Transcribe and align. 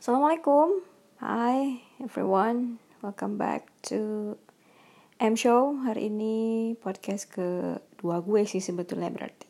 Assalamualaikum, 0.00 0.80
hi 1.20 1.84
everyone, 2.00 2.80
welcome 3.04 3.36
back 3.36 3.68
to 3.84 4.32
M 5.20 5.36
Show. 5.36 5.76
Hari 5.76 6.08
ini 6.08 6.72
podcast 6.80 7.28
kedua 7.28 8.24
gue 8.24 8.48
sih 8.48 8.64
sebetulnya 8.64 9.12
berarti. 9.12 9.44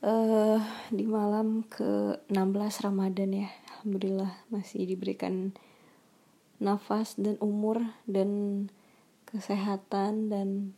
Uh, 0.00 0.64
di 0.88 1.04
malam 1.04 1.68
ke 1.68 2.16
16 2.32 2.88
Ramadan 2.88 3.36
ya, 3.36 3.52
Alhamdulillah 3.68 4.32
masih 4.48 4.88
diberikan 4.88 5.52
nafas 6.56 7.20
dan 7.20 7.36
umur 7.44 7.84
dan 8.08 8.72
kesehatan 9.28 10.32
dan 10.32 10.72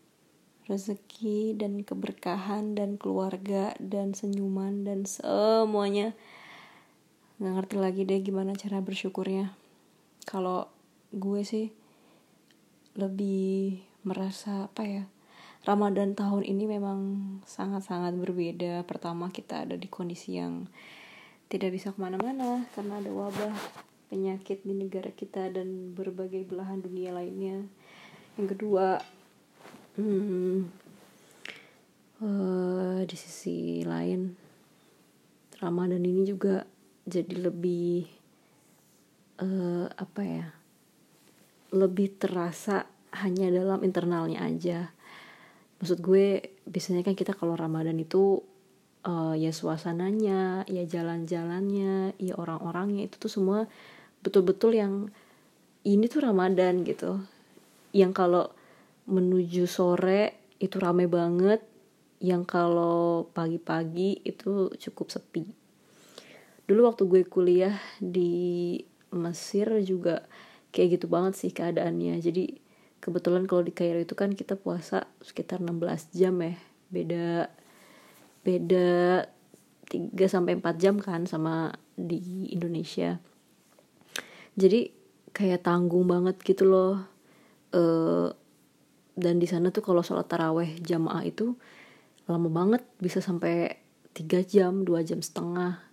rezeki 0.66 1.54
dan 1.54 1.86
keberkahan 1.86 2.74
dan 2.74 2.98
keluarga 2.98 3.78
dan 3.78 4.10
senyuman 4.10 4.82
dan 4.82 5.06
semuanya 5.06 6.18
nggak 7.36 7.52
ngerti 7.52 7.76
lagi 7.76 8.02
deh 8.08 8.20
gimana 8.24 8.56
cara 8.56 8.80
bersyukurnya. 8.80 9.52
Kalau 10.24 10.72
gue 11.12 11.40
sih 11.44 11.72
lebih 12.96 13.80
merasa 14.08 14.72
apa 14.72 14.82
ya 14.88 15.04
Ramadan 15.66 16.14
tahun 16.14 16.46
ini 16.46 16.64
memang 16.78 16.98
sangat-sangat 17.42 18.14
berbeda. 18.14 18.86
Pertama 18.86 19.34
kita 19.34 19.66
ada 19.66 19.74
di 19.74 19.90
kondisi 19.90 20.38
yang 20.38 20.70
tidak 21.50 21.74
bisa 21.74 21.90
ke 21.90 21.98
mana-mana 21.98 22.66
karena 22.74 23.02
ada 23.02 23.10
wabah 23.10 23.54
penyakit 24.06 24.62
di 24.62 24.78
negara 24.78 25.10
kita 25.10 25.50
dan 25.50 25.90
berbagai 25.94 26.46
belahan 26.46 26.78
dunia 26.78 27.10
lainnya. 27.10 27.66
Yang 28.38 28.46
kedua 28.54 29.02
hmm, 29.98 30.70
uh, 32.22 33.00
di 33.02 33.16
sisi 33.18 33.82
lain 33.82 34.38
Ramadan 35.58 36.04
ini 36.04 36.22
juga 36.22 36.62
jadi 37.06 37.48
lebih 37.48 38.10
uh, 39.38 39.86
apa 39.94 40.22
ya 40.26 40.46
lebih 41.70 42.18
terasa 42.18 42.86
hanya 43.22 43.48
dalam 43.48 43.80
internalnya 43.86 44.42
aja. 44.42 44.90
Maksud 45.78 46.02
gue 46.02 46.56
biasanya 46.66 47.06
kan 47.06 47.14
kita 47.14 47.32
kalau 47.32 47.54
ramadan 47.54 47.96
itu 47.96 48.42
uh, 49.06 49.34
ya 49.38 49.54
suasananya 49.54 50.66
ya 50.66 50.82
jalan-jalannya 50.84 52.18
ya 52.18 52.34
orang-orangnya 52.34 53.06
itu 53.06 53.16
tuh 53.22 53.30
semua 53.30 53.70
betul-betul 54.20 54.74
yang 54.74 54.94
ini 55.86 56.10
tuh 56.10 56.26
ramadan 56.26 56.82
gitu. 56.82 57.22
Yang 57.94 58.12
kalau 58.18 58.44
menuju 59.06 59.70
sore 59.70 60.50
itu 60.58 60.76
rame 60.82 61.06
banget 61.06 61.62
yang 62.18 62.48
kalau 62.48 63.28
pagi-pagi 63.30 64.24
itu 64.24 64.72
cukup 64.74 65.12
sepi 65.12 65.65
dulu 66.66 66.90
waktu 66.90 67.02
gue 67.06 67.22
kuliah 67.26 67.78
di 68.02 68.78
Mesir 69.14 69.70
juga 69.86 70.26
kayak 70.74 70.98
gitu 71.00 71.06
banget 71.06 71.38
sih 71.38 71.50
keadaannya. 71.54 72.18
Jadi 72.18 72.58
kebetulan 72.98 73.46
kalau 73.46 73.62
di 73.62 73.72
Kairo 73.72 74.02
itu 74.02 74.18
kan 74.18 74.34
kita 74.34 74.58
puasa 74.58 75.06
sekitar 75.22 75.62
16 75.62 76.10
jam 76.12 76.34
ya. 76.42 76.58
Beda 76.90 77.48
beda 78.42 78.88
3 79.86 80.14
sampai 80.26 80.58
4 80.58 80.82
jam 80.82 80.98
kan 80.98 81.24
sama 81.24 81.70
di 81.94 82.50
Indonesia. 82.50 83.22
Jadi 84.58 84.90
kayak 85.30 85.62
tanggung 85.62 86.10
banget 86.10 86.42
gitu 86.42 86.66
loh. 86.66 86.98
E, 87.70 87.82
dan 89.14 89.38
di 89.38 89.46
sana 89.46 89.70
tuh 89.70 89.86
kalau 89.86 90.02
sholat 90.02 90.26
taraweh 90.26 90.76
jamaah 90.82 91.22
itu 91.22 91.54
lama 92.26 92.50
banget 92.50 92.82
bisa 92.98 93.22
sampai 93.22 93.78
3 94.18 94.42
jam 94.42 94.82
2 94.82 95.08
jam 95.08 95.22
setengah 95.22 95.85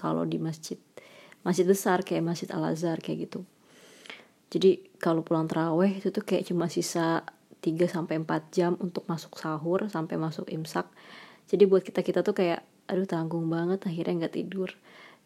kalau 0.00 0.24
di 0.24 0.40
masjid 0.40 0.80
masjid 1.44 1.68
besar 1.68 2.00
kayak 2.00 2.24
masjid 2.24 2.48
Al 2.52 2.72
Azhar 2.72 2.96
kayak 3.00 3.28
gitu. 3.28 3.44
Jadi 4.50 4.82
kalau 4.98 5.22
pulang 5.22 5.46
teraweh 5.46 6.00
itu 6.00 6.08
tuh 6.10 6.24
kayak 6.24 6.48
cuma 6.48 6.66
sisa 6.66 7.22
3 7.60 7.86
sampai 7.86 8.18
4 8.24 8.50
jam 8.50 8.72
untuk 8.80 9.04
masuk 9.06 9.36
sahur 9.36 9.86
sampai 9.86 10.16
masuk 10.16 10.48
imsak. 10.48 10.88
Jadi 11.46 11.68
buat 11.68 11.84
kita 11.84 12.00
kita 12.00 12.24
tuh 12.24 12.34
kayak 12.34 12.64
aduh 12.90 13.06
tanggung 13.06 13.46
banget 13.46 13.84
akhirnya 13.86 14.26
nggak 14.26 14.34
tidur. 14.34 14.72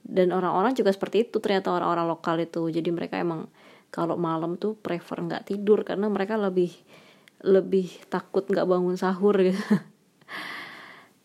Dan 0.04 0.36
orang-orang 0.36 0.76
juga 0.76 0.92
seperti 0.92 1.30
itu 1.30 1.40
ternyata 1.40 1.72
orang-orang 1.72 2.06
lokal 2.10 2.36
itu. 2.36 2.68
Jadi 2.68 2.90
mereka 2.92 3.16
emang 3.16 3.48
kalau 3.88 4.20
malam 4.20 4.60
tuh 4.60 4.76
prefer 4.76 5.24
nggak 5.24 5.48
tidur 5.48 5.80
karena 5.86 6.12
mereka 6.12 6.36
lebih 6.36 6.74
lebih 7.40 7.88
takut 8.12 8.44
nggak 8.44 8.68
bangun 8.68 8.96
sahur 9.00 9.36
gitu. 9.40 9.60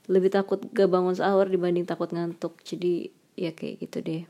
Lebih 0.10 0.34
takut 0.34 0.58
gak 0.74 0.90
bangun 0.90 1.14
sahur 1.14 1.46
dibanding 1.46 1.86
takut 1.86 2.10
ngantuk. 2.10 2.58
Jadi 2.66 3.14
ya 3.36 3.52
kayak 3.54 3.86
gitu 3.86 3.98
deh. 4.02 4.24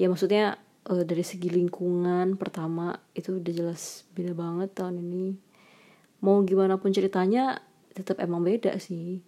Ya 0.00 0.06
maksudnya 0.08 0.56
uh, 0.88 1.04
dari 1.04 1.22
segi 1.22 1.52
lingkungan 1.52 2.40
pertama 2.40 2.98
itu 3.12 3.36
udah 3.36 3.52
jelas 3.52 4.08
beda 4.16 4.32
banget 4.32 4.72
tahun 4.72 5.02
ini. 5.04 5.36
Mau 6.24 6.40
gimana 6.44 6.80
pun 6.80 6.92
ceritanya 6.92 7.60
tetap 7.92 8.18
emang 8.22 8.46
beda 8.46 8.76
sih. 8.80 9.20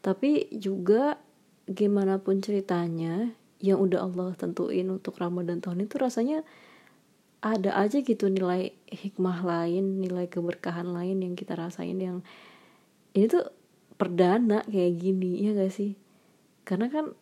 Tapi 0.00 0.52
juga 0.54 1.18
gimana 1.66 2.22
pun 2.22 2.38
ceritanya 2.38 3.34
yang 3.58 3.82
udah 3.82 4.06
Allah 4.06 4.30
tentuin 4.36 4.86
untuk 4.92 5.18
Ramadan 5.18 5.58
tahun 5.58 5.88
itu 5.88 5.96
rasanya 5.98 6.46
ada 7.40 7.74
aja 7.78 8.02
gitu 8.02 8.30
nilai 8.30 8.74
hikmah 8.90 9.44
lain 9.44 10.02
nilai 10.02 10.26
keberkahan 10.26 10.88
lain 10.88 11.22
yang 11.22 11.34
kita 11.38 11.54
rasain 11.54 11.96
yang 11.96 12.20
ini 13.16 13.26
tuh 13.30 13.48
perdana 13.96 14.60
kayak 14.68 14.92
gini 15.00 15.46
ya 15.46 15.56
gak 15.56 15.72
sih? 15.72 15.96
Karena 16.68 16.92
kan 16.92 17.16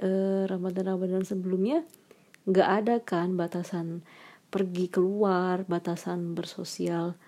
eh, 0.00 0.44
Ramadan-Ramadan 0.48 1.24
sebelumnya 1.26 1.84
nggak 2.46 2.68
ada 2.82 2.96
kan 3.02 3.34
batasan 3.34 4.06
pergi 4.48 4.86
keluar, 4.88 5.66
batasan 5.66 6.38
bersosial 6.38 7.18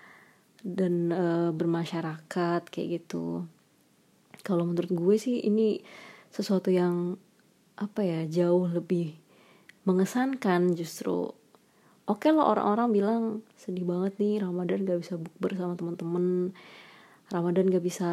dan 0.63 1.11
eh, 1.11 1.49
bermasyarakat 1.51 2.61
kayak 2.67 2.87
gitu. 3.03 3.45
Kalau 4.41 4.63
menurut 4.63 4.91
gue 4.91 5.15
sih 5.19 5.43
ini 5.43 5.83
sesuatu 6.31 6.69
yang 6.71 7.19
apa 7.79 8.03
ya 8.03 8.27
jauh 8.27 8.67
lebih 8.67 9.15
mengesankan 9.87 10.75
justru 10.75 11.31
oke 12.05 12.19
okay 12.19 12.35
lo 12.35 12.43
orang-orang 12.43 12.89
bilang 12.91 13.23
sedih 13.55 13.87
banget 13.87 14.19
nih 14.19 14.43
Ramadan 14.43 14.83
gak 14.83 14.99
bisa 14.99 15.15
bukber 15.15 15.55
sama 15.55 15.73
teman-teman 15.79 16.51
Ramadan 17.31 17.71
gak 17.71 17.85
bisa 17.85 18.11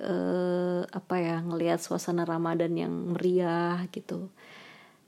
uh, 0.00 0.82
apa 0.88 1.14
ya 1.20 1.36
ngelihat 1.44 1.82
suasana 1.82 2.24
Ramadan 2.24 2.72
yang 2.76 2.92
meriah 3.12 3.84
gitu. 3.92 4.32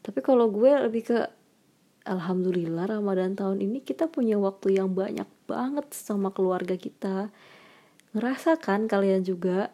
Tapi 0.04 0.20
kalau 0.20 0.52
gue 0.52 0.68
lebih 0.68 1.02
ke 1.08 1.18
Alhamdulillah 2.04 3.00
Ramadan 3.00 3.32
tahun 3.32 3.64
ini 3.64 3.80
kita 3.80 4.12
punya 4.12 4.36
waktu 4.36 4.76
yang 4.76 4.92
banyak 4.92 5.24
banget 5.48 5.88
sama 5.96 6.28
keluarga 6.28 6.76
kita. 6.76 7.32
Ngerasa 8.12 8.60
kan 8.60 8.84
kalian 8.84 9.24
juga? 9.24 9.72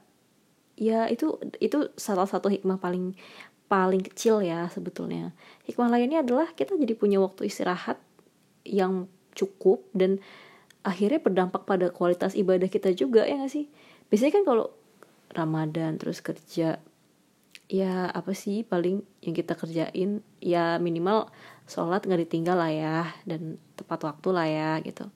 Ya 0.78 1.10
itu 1.10 1.36
itu 1.58 1.90
salah 1.98 2.24
satu 2.30 2.46
hikmah 2.46 2.78
paling 2.78 3.18
paling 3.66 4.02
kecil 4.06 4.46
ya 4.46 4.70
sebetulnya. 4.70 5.34
Hikmah 5.66 5.90
lainnya 5.90 6.22
adalah 6.22 6.54
kita 6.54 6.78
jadi 6.78 6.94
punya 6.94 7.18
waktu 7.18 7.50
istirahat 7.50 7.98
yang 8.62 9.10
cukup 9.34 9.86
dan 9.90 10.22
akhirnya 10.86 11.20
berdampak 11.20 11.66
pada 11.66 11.90
kualitas 11.92 12.38
ibadah 12.38 12.70
kita 12.70 12.94
juga 12.94 13.26
ya 13.26 13.42
gak 13.42 13.52
sih? 13.52 13.66
Biasanya 14.10 14.32
kan 14.40 14.44
kalau 14.46 14.66
Ramadan 15.32 15.96
terus 15.96 16.20
kerja. 16.20 16.82
Ya 17.70 18.10
apa 18.10 18.34
sih 18.34 18.66
paling 18.66 19.06
yang 19.22 19.34
kita 19.34 19.54
kerjain 19.54 20.26
ya 20.42 20.82
minimal 20.82 21.30
sholat 21.70 22.02
nggak 22.02 22.26
ditinggal 22.26 22.58
lah 22.58 22.72
ya 22.74 22.98
dan 23.22 23.62
tepat 23.78 24.02
waktu 24.10 24.28
lah 24.34 24.46
ya 24.50 24.70
gitu. 24.82 25.06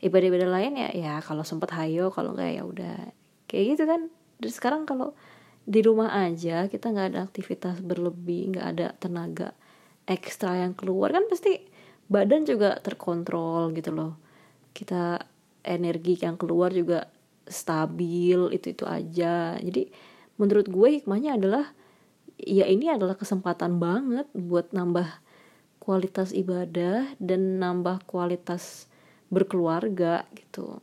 Ibadah-ibadah 0.00 0.48
lain 0.48 0.72
ya 0.80 0.88
ya 0.96 1.14
kalau 1.20 1.44
sempet 1.44 1.68
hayo 1.76 2.08
kalau 2.08 2.32
nggak 2.32 2.50
ya 2.56 2.62
udah. 2.64 2.96
Kayak 3.44 3.64
gitu 3.76 3.84
kan. 3.84 4.00
Dan 4.40 4.50
sekarang 4.50 4.82
kalau 4.88 5.12
di 5.68 5.84
rumah 5.84 6.16
aja 6.16 6.64
kita 6.72 6.88
nggak 6.88 7.08
ada 7.12 7.20
aktivitas 7.28 7.84
berlebih 7.84 8.56
nggak 8.56 8.66
ada 8.72 8.86
tenaga 8.96 9.52
ekstra 10.08 10.64
yang 10.64 10.72
keluar 10.72 11.12
kan 11.12 11.28
pasti 11.28 11.60
badan 12.08 12.48
juga 12.48 12.80
terkontrol 12.80 13.76
gitu 13.76 13.92
loh. 13.92 14.16
Kita 14.72 15.20
energi 15.60 16.16
yang 16.24 16.40
keluar 16.40 16.72
juga 16.72 17.04
stabil 17.48 18.52
itu 18.54 18.66
itu 18.72 18.84
aja. 18.84 19.56
Jadi 19.58 19.90
menurut 20.38 20.68
gue 20.70 20.88
hikmahnya 21.00 21.36
adalah 21.40 21.72
ya 22.38 22.68
ini 22.70 22.92
adalah 22.92 23.18
kesempatan 23.18 23.82
banget 23.82 24.30
buat 24.36 24.70
nambah 24.70 25.08
kualitas 25.82 26.36
ibadah 26.36 27.16
dan 27.18 27.58
nambah 27.58 28.04
kualitas 28.06 28.86
berkeluarga 29.32 30.28
gitu. 30.36 30.78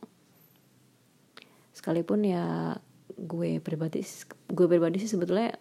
Sekalipun 1.72 2.26
ya 2.26 2.76
gue 3.16 3.62
pribadi 3.64 4.04
gue 4.52 4.66
pribadi 4.68 5.00
sih 5.00 5.08
sebetulnya 5.08 5.56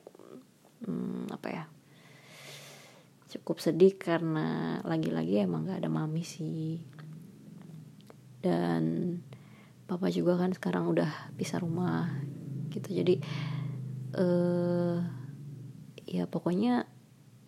hmm, 0.84 1.32
apa 1.32 1.48
ya 1.48 1.64
cukup 3.36 3.60
sedih 3.60 4.00
karena 4.00 4.80
lagi-lagi 4.88 5.44
emang 5.44 5.68
gak 5.68 5.84
ada 5.84 5.92
mami 5.92 6.24
sih. 6.24 6.80
Dan 8.40 9.20
papa 9.86 10.10
juga 10.10 10.38
kan 10.38 10.52
sekarang 10.54 10.90
udah 10.90 11.10
pisah 11.38 11.62
rumah 11.62 12.10
gitu. 12.74 12.92
Jadi 12.92 13.22
eh 14.16 14.98
ya 16.06 16.30
pokoknya 16.30 16.86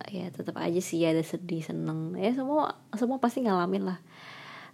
ya 0.09 0.29
tetap 0.29 0.57
aja 0.57 0.81
sih 0.81 1.01
ada 1.05 1.21
sedih 1.21 1.61
seneng. 1.65 2.13
Ya 2.17 2.33
semua 2.33 2.77
semua 2.93 3.17
pasti 3.17 3.45
ngalamin 3.45 3.89
lah. 3.89 3.99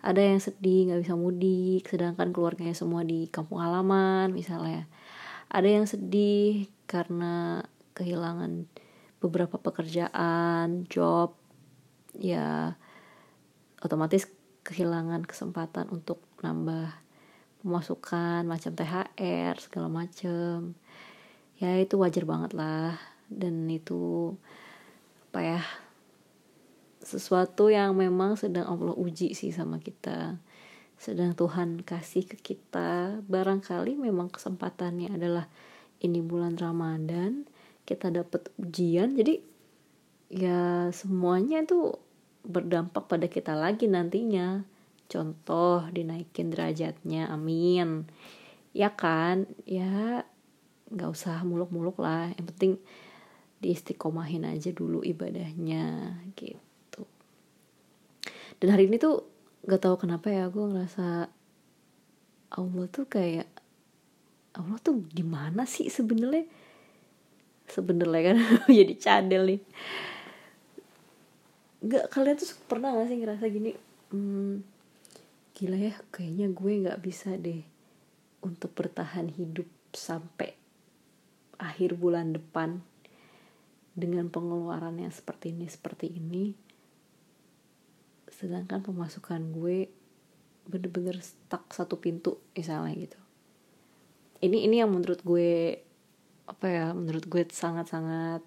Ada 0.04 0.20
yang 0.20 0.40
sedih 0.44 0.92
nggak 0.92 1.02
bisa 1.08 1.16
mudik 1.16 1.88
sedangkan 1.88 2.36
keluarganya 2.36 2.76
semua 2.76 3.08
di 3.08 3.32
kampung 3.32 3.64
halaman 3.64 4.36
misalnya. 4.36 4.88
Ada 5.48 5.70
yang 5.80 5.86
sedih 5.88 6.68
karena 6.90 7.64
kehilangan 7.94 8.68
beberapa 9.24 9.56
pekerjaan 9.56 10.84
job 10.92 11.40
ya 12.20 12.76
otomatis 13.80 14.28
kehilangan 14.68 15.24
kesempatan 15.24 15.88
untuk 15.92 16.20
nambah 16.44 17.03
pemasukan 17.64 18.44
macam 18.44 18.72
THR 18.76 19.56
segala 19.58 19.88
macam 19.88 20.76
ya 21.58 21.80
itu 21.80 21.96
wajar 21.96 22.28
banget 22.28 22.52
lah. 22.54 23.00
Dan 23.32 23.66
itu 23.72 24.36
apa 25.32 25.40
ya 25.42 25.62
sesuatu 27.02 27.74
yang 27.74 27.98
memang 27.98 28.38
sedang 28.38 28.68
Allah 28.68 28.94
uji 28.94 29.34
sih 29.34 29.50
sama 29.50 29.80
kita. 29.80 30.38
Sedang 31.00 31.34
Tuhan 31.34 31.82
kasih 31.82 32.28
ke 32.28 32.38
kita. 32.38 33.24
Barangkali 33.26 33.98
memang 33.98 34.30
kesempatannya 34.30 35.16
adalah 35.16 35.48
ini 36.04 36.20
bulan 36.20 36.60
Ramadan 36.60 37.48
kita 37.84 38.12
dapat 38.12 38.52
ujian. 38.60 39.16
Jadi 39.16 39.40
ya 40.32 40.92
semuanya 40.92 41.64
itu 41.64 41.96
berdampak 42.44 43.08
pada 43.08 43.28
kita 43.32 43.56
lagi 43.56 43.88
nantinya 43.88 44.68
contoh 45.14 45.86
dinaikin 45.94 46.50
derajatnya 46.50 47.30
amin. 47.30 48.10
Ya 48.74 48.90
kan? 48.90 49.46
Ya 49.70 50.26
nggak 50.90 51.10
usah 51.14 51.46
muluk-muluk 51.46 52.02
lah. 52.02 52.34
Yang 52.34 52.46
penting 52.58 52.74
diistiqomahin 53.62 54.50
aja 54.50 54.74
dulu 54.74 55.06
ibadahnya 55.06 56.18
gitu. 56.34 57.06
Dan 58.58 58.74
hari 58.74 58.90
ini 58.90 58.98
tuh 58.98 59.24
gak 59.64 59.80
tahu 59.80 60.04
kenapa 60.04 60.28
ya 60.28 60.52
gue 60.52 60.66
ngerasa 60.68 61.32
Allah 62.54 62.86
tuh 62.92 63.08
kayak 63.08 63.48
Allah 64.60 64.78
tuh 64.84 65.08
gimana 65.16 65.64
sih 65.64 65.88
sebenarnya? 65.88 66.44
Sebenarnya 67.72 68.22
kan 68.34 68.38
jadi 68.84 68.94
cadel 69.00 69.44
nih. 69.48 69.62
Nggak 71.88 72.06
kalian 72.12 72.36
tuh 72.36 72.52
pernah 72.68 72.92
gak 72.92 73.08
sih 73.08 73.18
ngerasa 73.24 73.46
gini 73.48 73.72
hmm, 74.12 74.73
gila 75.54 75.78
ya 75.78 75.94
kayaknya 76.10 76.50
gue 76.50 76.72
nggak 76.82 77.02
bisa 77.06 77.38
deh 77.38 77.62
untuk 78.42 78.74
bertahan 78.74 79.30
hidup 79.30 79.70
sampai 79.94 80.58
akhir 81.62 81.96
bulan 81.96 82.34
depan 82.34 82.82
dengan 83.94 84.28
pengeluaran 84.34 84.98
yang 84.98 85.14
seperti 85.14 85.54
ini 85.54 85.70
seperti 85.70 86.10
ini. 86.10 86.58
Sedangkan 88.34 88.82
pemasukan 88.82 89.54
gue 89.54 89.88
bener-bener 90.66 91.22
stuck 91.22 91.70
satu 91.70 92.02
pintu 92.02 92.42
misalnya 92.58 92.98
gitu. 92.98 93.20
Ini 94.44 94.68
ini 94.68 94.82
yang 94.82 94.92
menurut 94.92 95.22
gue 95.22 95.80
apa 96.44 96.66
ya 96.68 96.86
menurut 96.92 97.24
gue 97.30 97.46
sangat-sangat 97.48 98.42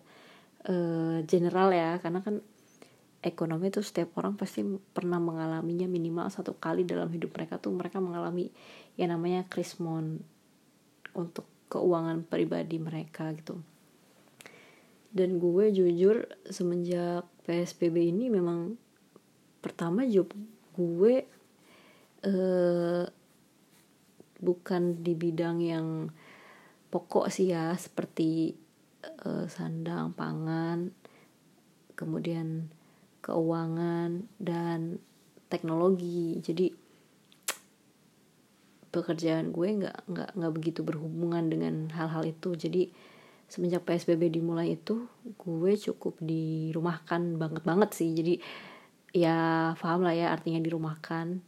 uh, 0.68 1.22
general 1.24 1.70
ya. 1.70 2.02
Karena 2.02 2.20
kan 2.20 2.42
ekonomi 3.26 3.74
tuh 3.74 3.82
setiap 3.82 4.14
orang 4.22 4.38
pasti 4.38 4.62
pernah 4.94 5.18
mengalaminya 5.18 5.90
minimal 5.90 6.30
satu 6.30 6.54
kali 6.54 6.86
dalam 6.86 7.10
hidup 7.10 7.34
mereka 7.34 7.58
tuh 7.58 7.74
mereka 7.74 7.98
mengalami 7.98 8.54
yang 8.94 9.10
namanya 9.10 9.42
krismon 9.50 10.22
untuk 11.18 11.50
keuangan 11.66 12.22
pribadi 12.22 12.78
mereka 12.78 13.34
gitu. 13.34 13.58
Dan 15.10 15.42
gue 15.42 15.74
jujur 15.74 16.30
semenjak 16.46 17.26
PSBB 17.42 18.14
ini 18.14 18.30
memang 18.30 18.78
pertama 19.58 20.06
job 20.06 20.30
gue 20.78 21.26
uh, 22.22 23.04
bukan 24.38 24.82
di 25.00 25.12
bidang 25.16 25.58
yang 25.64 26.12
pokok 26.92 27.32
sih 27.32 27.50
ya 27.50 27.72
seperti 27.74 28.54
uh, 29.24 29.48
sandang 29.48 30.12
pangan 30.12 30.92
kemudian 31.96 32.68
keuangan 33.26 34.22
dan 34.38 35.02
teknologi. 35.50 36.38
Jadi 36.38 36.70
pekerjaan 38.94 39.50
gue 39.50 39.66
nggak 39.82 39.98
nggak 40.08 40.30
nggak 40.38 40.52
begitu 40.54 40.80
berhubungan 40.86 41.50
dengan 41.50 41.90
hal-hal 41.90 42.22
itu. 42.22 42.54
Jadi 42.54 42.88
semenjak 43.50 43.82
psbb 43.82 44.30
dimulai 44.30 44.78
itu 44.78 45.06
gue 45.22 45.72
cukup 45.74 46.18
dirumahkan 46.22 47.34
banget 47.36 47.62
banget 47.66 47.90
sih. 47.98 48.14
Jadi 48.14 48.38
ya 49.10 49.72
paham 49.74 50.06
lah 50.06 50.14
ya 50.14 50.30
artinya 50.30 50.62
dirumahkan. 50.62 51.42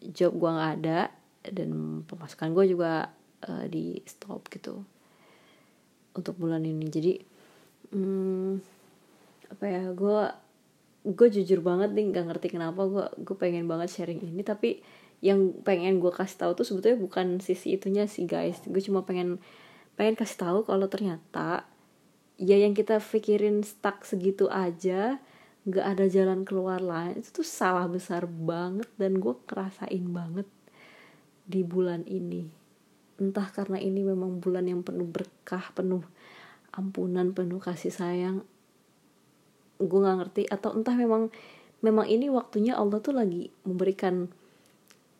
Job 0.00 0.38
gue 0.38 0.48
nggak 0.48 0.72
ada 0.80 1.10
dan 1.44 2.02
pemasukan 2.06 2.54
gue 2.54 2.64
juga 2.72 3.10
uh, 3.44 3.64
di 3.68 3.98
stop 4.06 4.46
gitu 4.48 4.80
untuk 6.14 6.38
bulan 6.38 6.64
ini. 6.64 6.86
Jadi 6.88 7.12
hmm, 7.92 8.50
apa 9.50 9.64
ya 9.66 9.84
gue 9.92 10.20
gue 11.00 11.28
jujur 11.32 11.64
banget 11.64 11.96
nih 11.96 12.12
nggak 12.12 12.24
ngerti 12.28 12.46
kenapa 12.52 12.84
gue 12.84 13.06
gue 13.24 13.36
pengen 13.40 13.64
banget 13.64 13.88
sharing 13.88 14.20
ini 14.20 14.44
tapi 14.44 14.84
yang 15.20 15.52
pengen 15.64 16.00
gue 16.00 16.12
kasih 16.12 16.48
tahu 16.48 16.52
tuh 16.56 16.66
sebetulnya 16.66 16.96
bukan 16.96 17.26
sisi 17.44 17.76
itunya 17.76 18.08
sih 18.08 18.24
guys. 18.24 18.64
Gue 18.64 18.80
cuma 18.80 19.04
pengen 19.04 19.36
pengen 19.96 20.16
kasih 20.16 20.48
tahu 20.48 20.58
kalau 20.64 20.88
ternyata 20.88 21.68
ya 22.40 22.56
yang 22.56 22.72
kita 22.72 22.96
pikirin 23.04 23.60
stuck 23.60 24.00
segitu 24.08 24.48
aja 24.48 25.20
nggak 25.68 25.86
ada 25.92 26.04
jalan 26.08 26.48
keluar 26.48 26.80
lain 26.80 27.20
itu 27.20 27.44
tuh 27.44 27.44
salah 27.44 27.84
besar 27.84 28.24
banget 28.24 28.88
dan 28.96 29.20
gue 29.20 29.36
kerasain 29.44 30.04
banget 30.08 30.48
di 31.44 31.60
bulan 31.60 32.08
ini. 32.08 32.48
Entah 33.20 33.52
karena 33.52 33.76
ini 33.76 34.00
memang 34.00 34.40
bulan 34.40 34.64
yang 34.64 34.80
penuh 34.80 35.04
berkah 35.04 35.68
penuh 35.76 36.00
ampunan 36.72 37.36
penuh 37.36 37.60
kasih 37.60 37.92
sayang 37.92 38.40
gue 39.80 39.98
nggak 40.00 40.18
ngerti 40.20 40.42
atau 40.46 40.76
entah 40.76 40.92
memang 40.94 41.32
memang 41.80 42.06
ini 42.06 42.28
waktunya 42.28 42.76
Allah 42.76 43.00
tuh 43.00 43.16
lagi 43.16 43.48
memberikan 43.64 44.28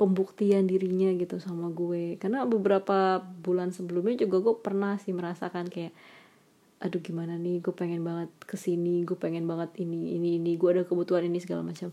pembuktian 0.00 0.64
dirinya 0.64 1.12
gitu 1.16 1.36
sama 1.40 1.68
gue. 1.68 2.16
Karena 2.16 2.48
beberapa 2.48 3.20
bulan 3.20 3.72
sebelumnya 3.72 4.24
juga 4.24 4.40
gue 4.40 4.54
pernah 4.60 4.96
sih 4.96 5.12
merasakan 5.12 5.68
kayak 5.68 5.92
aduh 6.80 7.00
gimana 7.04 7.36
nih? 7.36 7.60
Gue 7.60 7.76
pengen 7.76 8.00
banget 8.00 8.32
ke 8.44 8.56
sini 8.56 9.04
gue 9.04 9.16
pengen 9.16 9.44
banget 9.44 9.76
ini 9.80 10.16
ini 10.16 10.40
ini 10.40 10.56
gue 10.56 10.68
ada 10.72 10.84
kebutuhan 10.88 11.28
ini 11.28 11.40
segala 11.40 11.60
macam. 11.60 11.92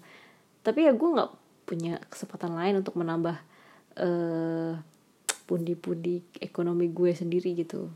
Tapi 0.63 0.79
ya 0.87 0.95
gue 0.95 1.09
nggak 1.11 1.31
punya 1.67 1.99
kesempatan 2.07 2.55
lain 2.55 2.79
untuk 2.79 2.95
menambah 2.95 3.35
uh, 3.99 4.79
pundi-pundi 5.47 6.23
ekonomi 6.39 6.87
gue 6.91 7.11
sendiri 7.11 7.55
gitu. 7.59 7.91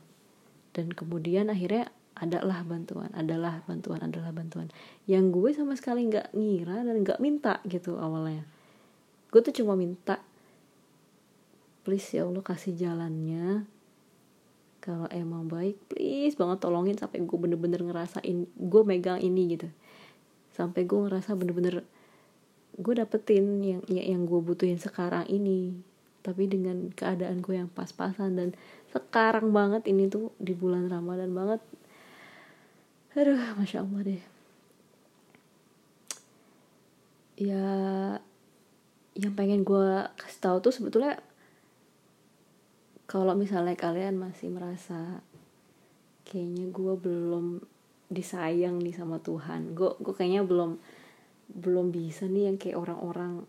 Dan 0.76 0.92
kemudian 0.92 1.48
akhirnya 1.48 1.88
adalah 2.22 2.62
bantuan 2.62 3.10
adalah 3.18 3.66
bantuan 3.66 3.98
adalah 4.06 4.30
bantuan. 4.30 4.70
Yang 5.10 5.26
gue 5.34 5.50
sama 5.58 5.74
sekali 5.74 6.06
nggak 6.06 6.38
ngira 6.38 6.86
dan 6.86 7.02
nggak 7.02 7.18
minta 7.18 7.58
gitu 7.66 7.98
awalnya. 7.98 8.46
Gue 9.34 9.42
tuh 9.42 9.52
cuma 9.58 9.74
minta 9.74 10.22
please 11.82 12.14
ya 12.14 12.30
allah 12.30 12.46
kasih 12.46 12.78
jalannya. 12.78 13.66
Kalau 14.82 15.10
emang 15.10 15.50
baik 15.50 15.82
please 15.90 16.38
banget 16.38 16.62
tolongin 16.62 16.94
sampai 16.94 17.26
gue 17.26 17.38
bener-bener 17.42 17.82
ngerasain 17.82 18.46
gue 18.46 18.82
megang 18.86 19.18
ini 19.18 19.58
gitu. 19.58 19.68
Sampai 20.54 20.86
gue 20.86 21.02
ngerasa 21.02 21.34
bener-bener 21.34 21.82
gue 22.78 22.94
dapetin 22.94 23.66
yang 23.66 23.82
yang, 23.90 24.06
yang 24.14 24.22
gue 24.30 24.38
butuhin 24.46 24.78
sekarang 24.78 25.26
ini. 25.26 25.74
Tapi 26.22 26.46
dengan 26.46 26.94
keadaan 26.94 27.42
gue 27.42 27.58
yang 27.58 27.70
pas-pasan 27.74 28.38
dan 28.38 28.54
sekarang 28.94 29.50
banget 29.50 29.90
ini 29.90 30.06
tuh 30.06 30.30
di 30.38 30.54
bulan 30.54 30.86
ramadan 30.86 31.34
banget 31.34 31.66
aduh 33.16 33.38
masya 33.60 33.84
allah 33.84 34.02
deh. 34.08 34.24
Ya 37.42 37.66
yang 39.18 39.34
pengen 39.36 39.68
gue 39.68 40.08
kasih 40.16 40.40
tahu 40.40 40.58
tuh 40.64 40.74
sebetulnya 40.74 41.20
kalau 43.12 43.36
misalnya 43.36 43.76
kalian 43.76 44.16
masih 44.16 44.48
merasa 44.48 45.20
kayaknya 46.24 46.72
gue 46.72 46.94
belum 46.96 47.60
disayang 48.08 48.80
nih 48.80 48.96
sama 48.96 49.20
Tuhan 49.20 49.76
gue 49.76 50.00
gue 50.00 50.14
kayaknya 50.16 50.48
belum 50.48 50.80
belum 51.52 51.92
bisa 51.92 52.32
nih 52.32 52.48
yang 52.48 52.58
kayak 52.60 52.80
orang-orang 52.80 53.44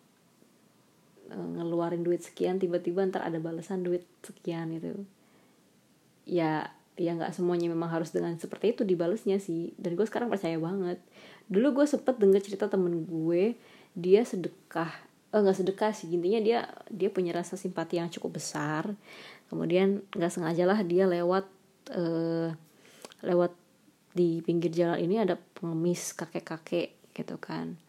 uh, 1.31 1.49
ngeluarin 1.55 2.03
duit 2.03 2.27
sekian 2.27 2.59
tiba-tiba 2.59 3.07
ntar 3.07 3.23
ada 3.23 3.39
balasan 3.39 3.87
duit 3.87 4.03
sekian 4.27 4.75
itu 4.75 5.07
ya 6.27 6.75
ya 7.01 7.17
nggak 7.17 7.33
semuanya 7.33 7.73
memang 7.73 7.89
harus 7.89 8.13
dengan 8.13 8.37
seperti 8.37 8.77
itu 8.77 8.83
dibalesnya 8.85 9.41
sih. 9.41 9.73
Dan 9.81 9.97
gue 9.97 10.05
sekarang 10.05 10.29
percaya 10.29 10.57
banget. 10.61 11.01
Dulu 11.49 11.83
gue 11.83 11.87
sempet 11.89 12.21
denger 12.21 12.41
cerita 12.45 12.67
temen 12.69 13.05
gue 13.05 13.57
dia 13.93 14.25
sedekah 14.25 14.93
eh 15.33 15.41
nggak 15.41 15.57
sedekah 15.57 15.93
sih. 15.97 16.13
Intinya 16.13 16.41
dia 16.45 16.59
dia 16.93 17.09
punya 17.09 17.33
rasa 17.33 17.57
simpati 17.57 17.97
yang 17.97 18.13
cukup 18.13 18.37
besar. 18.41 18.93
Kemudian 19.49 20.05
nggak 20.13 20.33
sengaja 20.33 20.65
lah 20.69 20.81
dia 20.85 21.09
lewat 21.09 21.45
uh, 21.97 22.53
lewat 23.25 23.53
di 24.13 24.45
pinggir 24.45 24.69
jalan 24.69 25.01
ini 25.01 25.17
ada 25.25 25.41
pengemis 25.57 26.13
kakek-kakek 26.13 26.93
gitu 27.17 27.41
kan. 27.41 27.81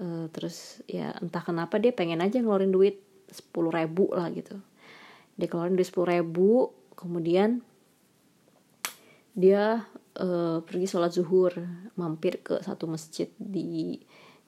Uh, 0.00 0.28
terus 0.32 0.80
ya 0.88 1.12
entah 1.20 1.44
kenapa 1.44 1.76
dia 1.76 1.92
pengen 1.92 2.20
aja 2.24 2.40
ngeluarin 2.40 2.72
duit 2.72 3.00
sepuluh 3.32 3.72
ribu 3.72 4.12
lah 4.12 4.28
gitu. 4.32 4.60
Dia 5.40 5.48
keluarin 5.48 5.76
duit 5.76 5.88
sepuluh 5.88 6.12
ribu 6.12 6.76
kemudian 6.92 7.64
dia 9.40 9.88
uh, 10.20 10.60
pergi 10.60 10.86
sholat 10.86 11.16
zuhur 11.16 11.56
mampir 11.96 12.44
ke 12.44 12.60
satu 12.60 12.84
masjid 12.84 13.32
di 13.40 13.96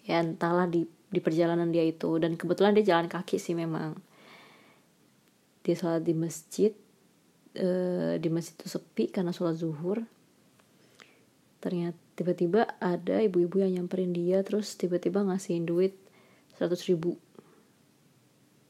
ya 0.05 0.21
entahlah 0.21 0.69
di 0.69 0.85
di 0.85 1.21
perjalanan 1.25 1.73
dia 1.73 1.85
itu. 1.85 2.21
Dan 2.21 2.37
kebetulan 2.37 2.77
dia 2.77 2.85
jalan 2.95 3.09
kaki 3.09 3.41
sih 3.41 3.57
memang. 3.57 3.97
Dia 5.65 5.75
sholat 5.75 6.05
di 6.05 6.13
masjid 6.13 6.73
uh, 7.57 8.21
di 8.21 8.29
masjid 8.29 8.53
itu 8.61 8.69
sepi 8.69 9.09
karena 9.09 9.33
sholat 9.33 9.57
zuhur. 9.57 10.05
Ternyata 11.63 11.97
tiba-tiba 12.19 12.69
ada 12.83 13.23
ibu-ibu 13.25 13.65
yang 13.65 13.73
nyamperin 13.81 14.13
dia 14.13 14.45
terus 14.45 14.77
tiba-tiba 14.77 15.25
ngasihin 15.25 15.65
duit 15.65 15.97
seratus 16.53 16.85
ribu. 16.91 17.17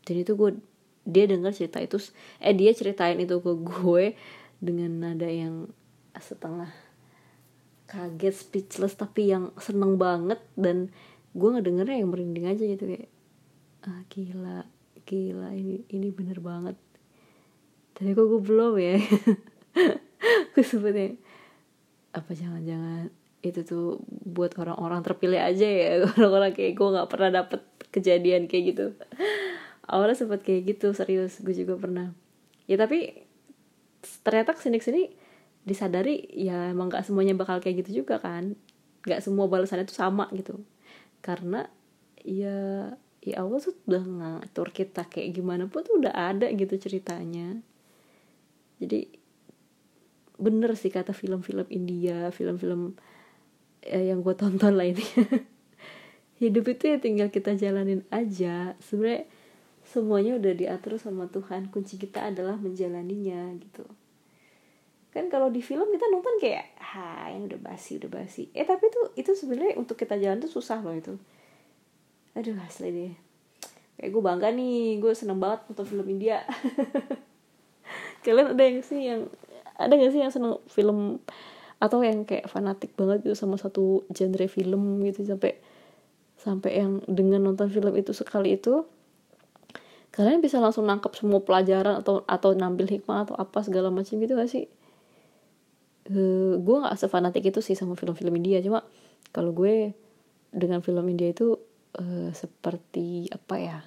Dan 0.07 0.23
itu 0.23 0.39
gue 0.39 0.59
dia 1.03 1.27
dengar 1.27 1.51
cerita 1.51 1.83
itu 1.83 1.99
eh 2.39 2.55
dia 2.55 2.71
ceritain 2.71 3.19
itu 3.19 3.43
ke 3.43 3.53
gue 3.59 4.15
dengan 4.63 4.91
nada 5.03 5.27
yang 5.27 5.67
setengah 6.21 6.69
kaget 7.89 8.35
speechless 8.37 8.97
tapi 8.97 9.33
yang 9.33 9.53
seneng 9.61 9.97
banget. 9.97 10.41
Dan 10.59 10.93
gue 11.33 11.49
ngedengernya 11.49 12.03
yang 12.03 12.11
merinding 12.13 12.47
aja 12.49 12.65
gitu 12.65 12.85
kayak 12.85 13.09
ah 13.83 14.01
gila 14.07 14.63
gila 15.03 15.51
ini 15.53 15.85
ini 15.91 16.09
bener 16.13 16.39
banget. 16.39 16.77
Tapi 17.93 18.17
kok 18.17 18.27
gue 18.27 18.43
belum 18.43 18.75
ya. 18.81 18.97
Gue 20.53 20.63
sebetulnya 20.63 21.19
apa 22.15 22.31
jangan-jangan 22.37 23.11
itu 23.43 23.61
tuh 23.67 23.99
buat 24.07 24.55
orang-orang 24.55 25.03
terpilih 25.03 25.43
aja 25.43 25.67
ya? 25.67 25.91
Orang-orang 26.15 26.55
kayak 26.55 26.79
gue 26.79 26.89
nggak 26.95 27.11
pernah 27.11 27.43
dapet 27.43 27.61
kejadian 27.91 28.47
kayak 28.47 28.65
gitu. 28.73 28.87
Awalnya 29.91 30.17
sempat 30.17 30.47
kayak 30.47 30.79
gitu 30.79 30.95
serius. 30.95 31.43
Gue 31.43 31.53
juga 31.53 31.75
pernah. 31.77 32.15
Ya 32.71 32.79
tapi 32.79 33.27
ternyata 34.23 34.55
ke 34.55 34.63
sini 34.63 34.79
sini 34.79 35.03
disadari 35.63 36.27
ya 36.35 36.75
emang 36.75 36.91
gak 36.91 37.07
semuanya 37.07 37.39
bakal 37.39 37.63
kayak 37.63 37.87
gitu 37.87 38.03
juga 38.03 38.19
kan. 38.19 38.59
Gak 39.07 39.23
semua 39.23 39.47
balasannya 39.47 39.87
tuh 39.87 39.99
sama 39.99 40.27
gitu. 40.35 40.63
Karena 41.23 41.67
ya 42.23 42.91
ya 43.23 43.37
Allah 43.39 43.59
tuh 43.63 43.79
udah 43.87 44.03
ngatur 44.03 44.75
kita 44.75 45.07
kayak 45.07 45.39
gimana 45.39 45.71
pun 45.71 45.87
tuh 45.87 46.03
udah 46.03 46.15
ada 46.15 46.51
gitu 46.51 46.75
ceritanya. 46.79 47.63
Jadi 48.83 49.07
bener 50.43 50.75
sih 50.75 50.91
kata 50.91 51.15
film-film 51.15 51.71
India 51.71 52.35
film-film 52.35 52.99
ya, 53.87 54.11
yang 54.11 54.27
gue 54.27 54.35
tonton 54.35 54.75
lainnya 54.75 55.07
hidup 56.43 56.67
itu 56.75 56.83
ya 56.91 56.99
tinggal 56.99 57.31
kita 57.31 57.55
jalanin 57.55 58.03
aja. 58.11 58.75
Sebenarnya 58.83 59.31
semuanya 59.87 60.43
udah 60.43 60.53
diatur 60.59 60.99
sama 60.99 61.31
Tuhan. 61.31 61.71
Kunci 61.71 62.03
kita 62.03 62.35
adalah 62.35 62.59
menjalaninya 62.59 63.55
gitu 63.63 63.87
kan 65.13 65.29
kalau 65.29 65.53
di 65.53 65.61
film 65.61 65.93
kita 65.93 66.09
nonton 66.09 66.41
kayak 66.41 66.73
ha 66.81 67.29
yang 67.29 67.45
udah 67.45 67.61
basi 67.61 68.01
udah 68.01 68.09
basi. 68.09 68.49
Eh 68.57 68.65
tapi 68.65 68.89
itu 68.89 69.01
itu 69.21 69.31
sebenarnya 69.37 69.77
untuk 69.77 70.01
kita 70.01 70.17
jalan 70.17 70.41
tuh 70.41 70.49
susah 70.49 70.81
loh 70.81 70.97
itu. 70.97 71.21
Aduh 72.33 72.57
asli 72.65 72.89
deh. 72.89 73.15
Kayak 74.01 74.11
gue 74.17 74.23
bangga 74.25 74.49
nih 74.49 74.97
gue 75.05 75.13
seneng 75.13 75.37
banget 75.37 75.69
nonton 75.69 75.85
film 75.85 76.07
India. 76.09 76.41
Kalian 78.25 78.57
ada 78.57 78.63
yang 78.65 78.81
sih 78.81 79.01
yang 79.05 79.29
ada 79.77 79.93
gak 79.93 80.13
sih 80.17 80.21
yang 80.25 80.33
seneng 80.33 80.57
film 80.73 81.21
atau 81.83 81.99
yang 82.07 82.23
kayak 82.23 82.47
fanatik 82.47 82.95
banget 82.95 83.27
gitu 83.27 83.35
sama 83.35 83.59
satu 83.59 84.07
genre 84.15 84.47
film 84.47 85.03
gitu 85.03 85.27
sampai 85.27 85.59
sampai 86.39 86.71
yang 86.79 87.03
dengan 87.11 87.43
nonton 87.43 87.67
film 87.69 87.91
itu 87.99 88.15
sekali 88.15 88.55
itu 88.55 88.87
kalian 90.15 90.39
bisa 90.39 90.63
langsung 90.63 90.87
nangkep 90.87 91.11
semua 91.19 91.43
pelajaran 91.43 91.99
atau 91.99 92.23
atau 92.31 92.55
nambil 92.55 92.87
hikmah 92.87 93.27
atau 93.27 93.35
apa 93.35 93.67
segala 93.67 93.91
macam 93.91 94.15
gitu 94.15 94.39
gak 94.39 94.47
sih 94.47 94.71
uh, 96.11 96.55
gue 96.59 96.77
nggak 96.83 96.99
sefanatik 96.99 97.47
itu 97.47 97.61
sih 97.63 97.79
sama 97.79 97.95
film-film 97.95 98.35
India. 98.35 98.59
Cuma 98.65 98.83
kalau 99.31 99.55
gue 99.55 99.95
dengan 100.51 100.83
film 100.83 101.07
India 101.07 101.31
itu 101.31 101.59
uh, 101.99 102.31
seperti 102.35 103.31
apa 103.31 103.57
ya? 103.61 103.79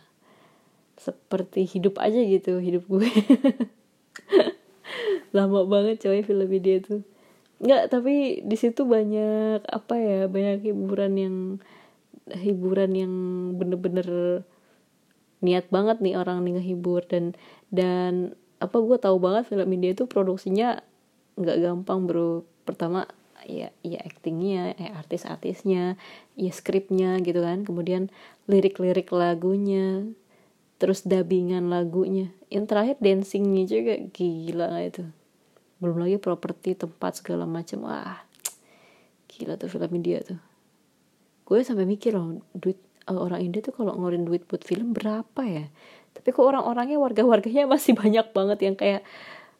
Seperti 0.95 1.67
hidup 1.67 1.99
aja 1.99 2.19
gitu 2.21 2.63
hidup 2.63 2.87
gue. 2.87 3.05
Lama 5.35 5.67
banget 5.67 6.07
coy 6.07 6.23
film 6.23 6.47
India 6.47 6.79
itu. 6.79 7.03
Nggak 7.59 7.91
tapi 7.91 8.43
di 8.43 8.57
situ 8.59 8.87
banyak 8.87 9.63
apa 9.67 9.95
ya 9.99 10.19
banyak 10.31 10.71
hiburan 10.71 11.13
yang 11.19 11.35
hiburan 12.25 12.91
yang 12.95 13.13
bener-bener 13.59 14.41
niat 15.45 15.69
banget 15.69 15.99
nih 15.99 16.15
orang 16.15 16.47
nih 16.47 16.59
ngehibur. 16.59 17.03
Dan 17.03 17.35
dan 17.69 18.39
apa 18.63 18.79
gue 18.79 18.95
tahu 18.95 19.19
banget 19.19 19.51
film 19.51 19.67
India 19.75 19.91
itu 19.91 20.07
produksinya 20.07 20.79
nggak 21.39 21.57
gampang 21.61 22.07
bro. 22.07 22.43
Pertama 22.65 23.05
ya 23.45 23.69
ya 23.85 24.01
actingnya 24.01 24.73
ya 24.73 24.97
artis-artisnya 24.97 25.95
ya 26.35 26.51
skripnya 26.51 27.21
gitu 27.21 27.39
kan. 27.43 27.63
Kemudian 27.63 28.09
lirik-lirik 28.49 29.11
lagunya 29.13 30.07
terus 30.81 31.07
dubbingan 31.07 31.71
lagunya. 31.71 32.31
Yang 32.51 32.65
terakhir 32.71 32.95
dancingnya 32.99 33.63
juga 33.67 33.93
gila 34.11 34.69
itu? 34.83 35.03
Belum 35.79 36.01
lagi 36.03 36.17
properti 36.19 36.75
tempat 36.75 37.21
segala 37.21 37.47
macam. 37.47 37.87
Wah 37.87 38.25
gila 39.29 39.59
tuh 39.59 39.67
film 39.67 39.91
India 39.91 40.23
tuh. 40.23 40.39
Gue 41.45 41.61
sampai 41.61 41.85
mikir 41.85 42.15
loh 42.17 42.41
duit 42.55 42.79
uh, 43.05 43.19
orang 43.19 43.43
India 43.43 43.61
tuh 43.61 43.75
kalau 43.75 43.93
ngeluarin 43.93 44.25
duit 44.25 44.47
buat 44.47 44.63
film 44.63 44.95
berapa 44.95 45.43
ya? 45.45 45.67
Tapi 46.15 46.27
kok 46.31 46.41
orang-orangnya 46.41 46.97
warga-warganya 46.97 47.67
masih 47.67 47.93
banyak 48.01 48.31
banget 48.31 48.59
yang 48.63 48.75
kayak 48.79 49.01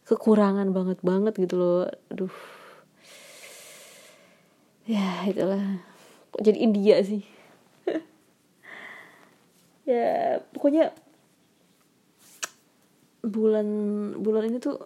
kekurangan 0.05 0.69
banget 0.71 1.01
banget 1.01 1.33
gitu 1.37 1.55
loh. 1.57 1.89
Aduh. 2.13 2.33
Ya 4.85 5.25
itulah. 5.25 5.81
Kok 6.29 6.41
jadi 6.45 6.59
India 6.61 6.95
sih? 7.01 7.25
Ya 9.85 10.41
pokoknya 10.49 10.97
bulan 13.21 13.67
bulan 14.17 14.49
ini 14.49 14.57
tuh 14.57 14.81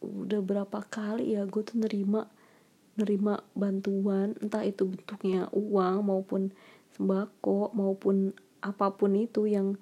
udah 0.00 0.40
berapa 0.40 0.78
kali 0.88 1.36
ya 1.36 1.44
gue 1.44 1.60
tuh 1.60 1.80
nerima 1.80 2.28
nerima 2.96 3.44
bantuan 3.52 4.36
entah 4.40 4.64
itu 4.64 4.88
bentuknya 4.88 5.48
uang 5.52 6.04
maupun 6.04 6.52
sembako 6.96 7.76
maupun 7.76 8.32
apa 8.64 8.92
pun 8.96 9.12
itu 9.16 9.44
yang 9.44 9.76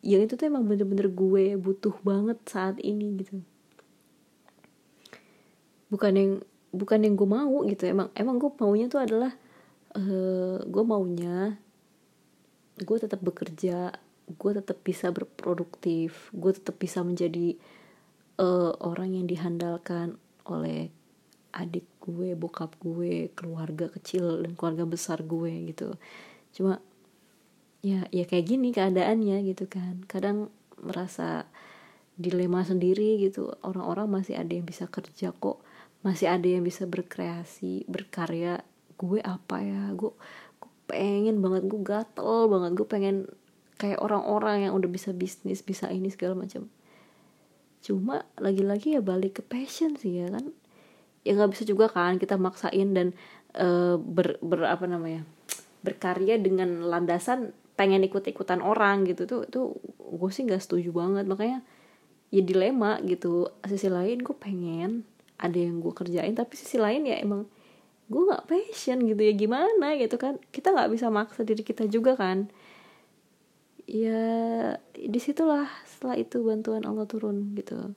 yang 0.00 0.24
itu 0.24 0.36
tuh 0.36 0.48
emang 0.48 0.64
bener-bener 0.64 1.08
gue 1.12 1.56
butuh 1.56 1.96
banget 2.04 2.40
saat 2.48 2.80
ini 2.80 3.20
gitu 3.20 3.40
bukan 5.90 6.12
yang 6.16 6.32
bukan 6.70 7.02
yang 7.02 7.14
gue 7.18 7.28
mau 7.28 7.66
gitu. 7.66 7.84
Emang 7.90 8.08
emang 8.14 8.38
gue 8.38 8.50
maunya 8.56 8.86
tuh 8.86 9.02
adalah 9.02 9.34
uh, 9.98 10.58
gue 10.62 10.84
maunya 10.86 11.58
gue 12.80 12.96
tetap 12.96 13.20
bekerja 13.20 13.92
gue 14.30 14.50
tetap 14.56 14.78
bisa 14.80 15.12
berproduktif 15.12 16.32
gue 16.32 16.52
tetap 16.54 16.80
bisa 16.80 17.04
menjadi 17.04 17.58
uh, 18.40 18.72
orang 18.80 19.20
yang 19.20 19.26
dihandalkan 19.28 20.16
oleh 20.48 20.88
adik 21.50 21.84
gue 22.00 22.38
bokap 22.38 22.78
gue 22.78 23.28
keluarga 23.34 23.90
kecil 23.90 24.46
dan 24.46 24.54
keluarga 24.54 24.86
besar 24.86 25.20
gue 25.26 25.74
gitu. 25.74 25.98
Cuma 26.54 26.78
ya 27.82 28.06
ya 28.14 28.24
kayak 28.24 28.46
gini 28.46 28.70
keadaannya 28.70 29.42
gitu 29.50 29.66
kan. 29.66 30.06
Kadang 30.06 30.48
merasa 30.78 31.50
dilema 32.14 32.62
sendiri 32.62 33.18
gitu. 33.18 33.50
Orang-orang 33.66 34.08
masih 34.08 34.38
ada 34.38 34.54
yang 34.54 34.64
bisa 34.64 34.86
kerja 34.86 35.34
kok 35.34 35.58
masih 36.00 36.32
ada 36.32 36.48
yang 36.48 36.64
bisa 36.64 36.88
berkreasi 36.88 37.84
berkarya 37.84 38.64
gue 38.96 39.20
apa 39.20 39.60
ya? 39.60 39.92
Gue, 39.96 40.12
gue 40.60 40.72
pengen 40.88 41.40
banget 41.44 41.68
gue 41.68 41.80
gatel 41.80 42.48
banget. 42.48 42.70
Gue 42.76 42.86
pengen 42.88 43.16
kayak 43.80 44.00
orang-orang 44.04 44.68
yang 44.68 44.76
udah 44.76 44.90
bisa 44.92 45.16
bisnis 45.16 45.64
bisa 45.64 45.88
ini 45.88 46.12
segala 46.12 46.36
macam. 46.36 46.68
Cuma 47.80 48.28
lagi-lagi 48.36 48.96
ya 48.96 49.00
balik 49.00 49.40
ke 49.40 49.42
passion 49.44 49.96
sih 49.96 50.20
ya 50.20 50.28
kan? 50.28 50.52
Ya 51.24 51.36
nggak 51.36 51.56
bisa 51.56 51.64
juga 51.64 51.88
kan 51.88 52.20
kita 52.20 52.36
maksain 52.36 52.92
dan 52.92 53.16
uh, 53.56 53.96
ber, 53.96 54.36
ber 54.44 54.68
apa 54.68 54.84
namanya 54.84 55.24
berkarya 55.80 56.36
dengan 56.36 56.84
landasan 56.84 57.56
pengen 57.72 58.04
ikut-ikutan 58.04 58.60
orang 58.60 59.08
gitu 59.08 59.24
tuh 59.24 59.48
tuh 59.48 59.80
gue 59.96 60.30
sih 60.32 60.44
nggak 60.44 60.60
setuju 60.60 60.92
banget. 60.92 61.24
Makanya 61.24 61.64
ya 62.28 62.42
dilema 62.44 63.00
gitu. 63.08 63.48
Sisi 63.64 63.88
lain 63.88 64.20
gue 64.20 64.36
pengen 64.36 65.08
ada 65.40 65.56
yang 65.56 65.80
gue 65.80 65.92
kerjain 65.96 66.36
tapi 66.36 66.52
sisi 66.54 66.76
lain 66.76 67.08
ya 67.08 67.16
emang 67.16 67.48
gue 68.10 68.22
nggak 68.26 68.44
passion 68.50 68.98
gitu 69.06 69.22
ya 69.22 69.32
gimana 69.38 69.94
gitu 69.96 70.18
kan. 70.18 70.36
Kita 70.50 70.74
nggak 70.74 70.90
bisa 70.92 71.08
maksa 71.08 71.46
diri 71.46 71.62
kita 71.62 71.86
juga 71.86 72.18
kan. 72.18 72.50
Ya 73.86 74.20
di 74.94 75.20
situlah 75.22 75.66
setelah 75.86 76.18
itu 76.18 76.42
bantuan 76.42 76.82
Allah 76.84 77.06
turun 77.06 77.54
gitu. 77.54 77.94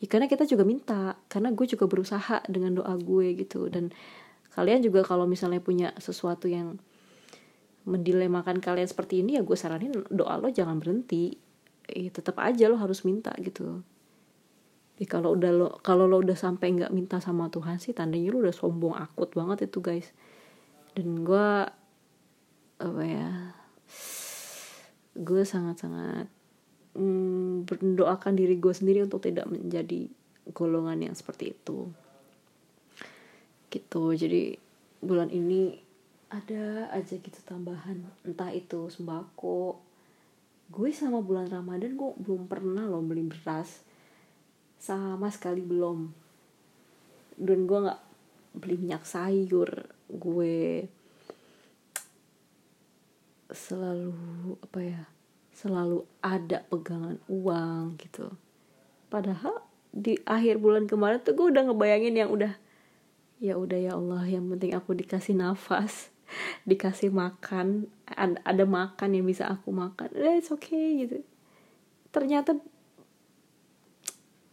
Ya 0.00 0.06
karena 0.08 0.30
kita 0.30 0.46
juga 0.46 0.62
minta 0.64 1.18
karena 1.26 1.50
gue 1.52 1.66
juga 1.66 1.90
berusaha 1.90 2.40
dengan 2.46 2.78
doa 2.78 2.94
gue 2.96 3.34
gitu. 3.34 3.66
Dan 3.66 3.90
kalian 4.54 4.80
juga 4.86 5.02
kalau 5.02 5.26
misalnya 5.26 5.58
punya 5.58 5.90
sesuatu 5.98 6.46
yang 6.46 6.78
mendilemakan 7.84 8.62
kalian 8.62 8.86
seperti 8.86 9.26
ini 9.26 9.36
ya 9.36 9.42
gue 9.42 9.58
saranin 9.58 9.90
doa 10.08 10.38
lo 10.38 10.48
jangan 10.54 10.78
berhenti. 10.78 11.34
Eh, 11.90 12.14
tetap 12.14 12.38
aja 12.38 12.70
lo 12.70 12.78
harus 12.78 13.02
minta 13.02 13.34
gitu 13.42 13.82
ya, 15.00 15.06
kalau 15.08 15.32
udah 15.32 15.50
lo 15.50 15.68
kalau 15.80 16.04
lo 16.04 16.20
udah 16.20 16.36
sampai 16.36 16.76
nggak 16.76 16.92
minta 16.92 17.16
sama 17.24 17.48
Tuhan 17.48 17.80
sih 17.80 17.96
tandanya 17.96 18.36
lo 18.36 18.44
udah 18.44 18.52
sombong 18.52 18.92
akut 19.00 19.32
banget 19.32 19.72
itu 19.72 19.80
guys. 19.80 20.12
Dan 20.92 21.24
gue 21.24 21.48
apa 22.80 23.02
ya 23.04 23.56
gue 25.16 25.42
sangat-sangat 25.42 26.28
mm, 27.00 27.64
berdoakan 27.64 28.36
diri 28.36 28.60
gue 28.60 28.74
sendiri 28.76 29.00
untuk 29.08 29.24
tidak 29.24 29.48
menjadi 29.48 30.12
golongan 30.52 31.00
yang 31.00 31.16
seperti 31.16 31.56
itu. 31.56 31.88
Gitu. 33.72 34.04
Jadi 34.20 34.52
bulan 35.00 35.32
ini 35.32 35.80
ada 36.28 36.92
aja 36.92 37.16
gitu 37.16 37.40
tambahan. 37.48 38.04
Entah 38.28 38.52
itu 38.52 38.92
sembako. 38.92 39.80
Gue 40.68 40.92
sama 40.92 41.24
bulan 41.24 41.48
ramadan 41.48 41.96
gue 41.96 42.10
belum 42.20 42.46
pernah 42.46 42.84
loh 42.84 43.02
beli 43.02 43.26
beras 43.26 43.89
sama 44.80 45.28
sekali 45.28 45.60
belum. 45.60 46.08
Dan 47.36 47.68
gue 47.68 47.78
nggak 47.84 48.02
beli 48.56 48.76
minyak 48.80 49.04
sayur. 49.04 49.68
Gue 50.08 50.88
selalu 53.52 54.14
apa 54.62 54.78
ya 54.80 55.02
selalu 55.52 56.08
ada 56.24 56.64
pegangan 56.72 57.20
uang 57.28 58.00
gitu. 58.00 58.32
Padahal 59.12 59.60
di 59.92 60.16
akhir 60.24 60.56
bulan 60.56 60.88
kemarin 60.88 61.20
tuh 61.20 61.36
gue 61.36 61.52
udah 61.52 61.68
ngebayangin 61.68 62.16
yang 62.16 62.30
udah 62.32 62.56
ya 63.42 63.58
udah 63.58 63.76
ya 63.76 63.92
Allah 63.98 64.22
yang 64.24 64.46
penting 64.48 64.72
aku 64.72 64.94
dikasih 64.94 65.34
nafas 65.34 66.08
dikasih 66.70 67.10
makan 67.10 67.90
ada, 68.06 68.64
makan 68.64 69.10
yang 69.12 69.26
bisa 69.26 69.50
aku 69.50 69.74
makan. 69.74 70.10
Eh, 70.14 70.38
it's 70.40 70.54
okay 70.54 71.04
gitu. 71.04 71.22
Ternyata 72.10 72.58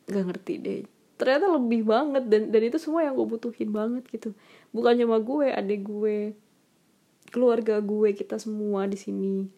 gak 0.08 0.26
ngerti 0.28 0.54
deh. 0.64 0.82
Ternyata 1.18 1.50
lebih 1.50 1.82
banget 1.84 2.30
dan 2.30 2.54
dan 2.54 2.62
itu 2.62 2.78
semua 2.80 3.04
yang 3.04 3.18
gue 3.18 3.28
butuhin 3.28 3.70
banget 3.74 4.06
gitu. 4.08 4.38
Bukan 4.72 4.96
cuma 5.02 5.18
gue 5.20 5.50
adik 5.50 5.82
gue 5.84 6.38
keluarga 7.34 7.84
gue 7.84 8.14
kita 8.16 8.40
semua 8.40 8.88
di 8.88 8.96
sini. 8.96 9.50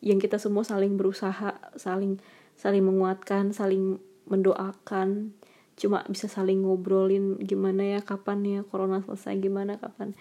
Yang 0.00 0.30
kita 0.30 0.38
semua 0.38 0.62
saling 0.62 0.94
berusaha 0.94 1.58
saling 1.76 2.22
saling 2.54 2.84
menguatkan 2.86 3.52
saling 3.52 3.98
mendoakan. 4.30 5.34
Cuma 5.76 6.06
bisa 6.08 6.30
saling 6.30 6.64
ngobrolin 6.64 7.36
gimana 7.42 7.84
ya 7.84 8.00
kapan 8.00 8.40
ya 8.46 8.60
corona 8.64 9.04
selesai 9.04 9.36
gimana 9.42 9.76
kapan. 9.76 10.16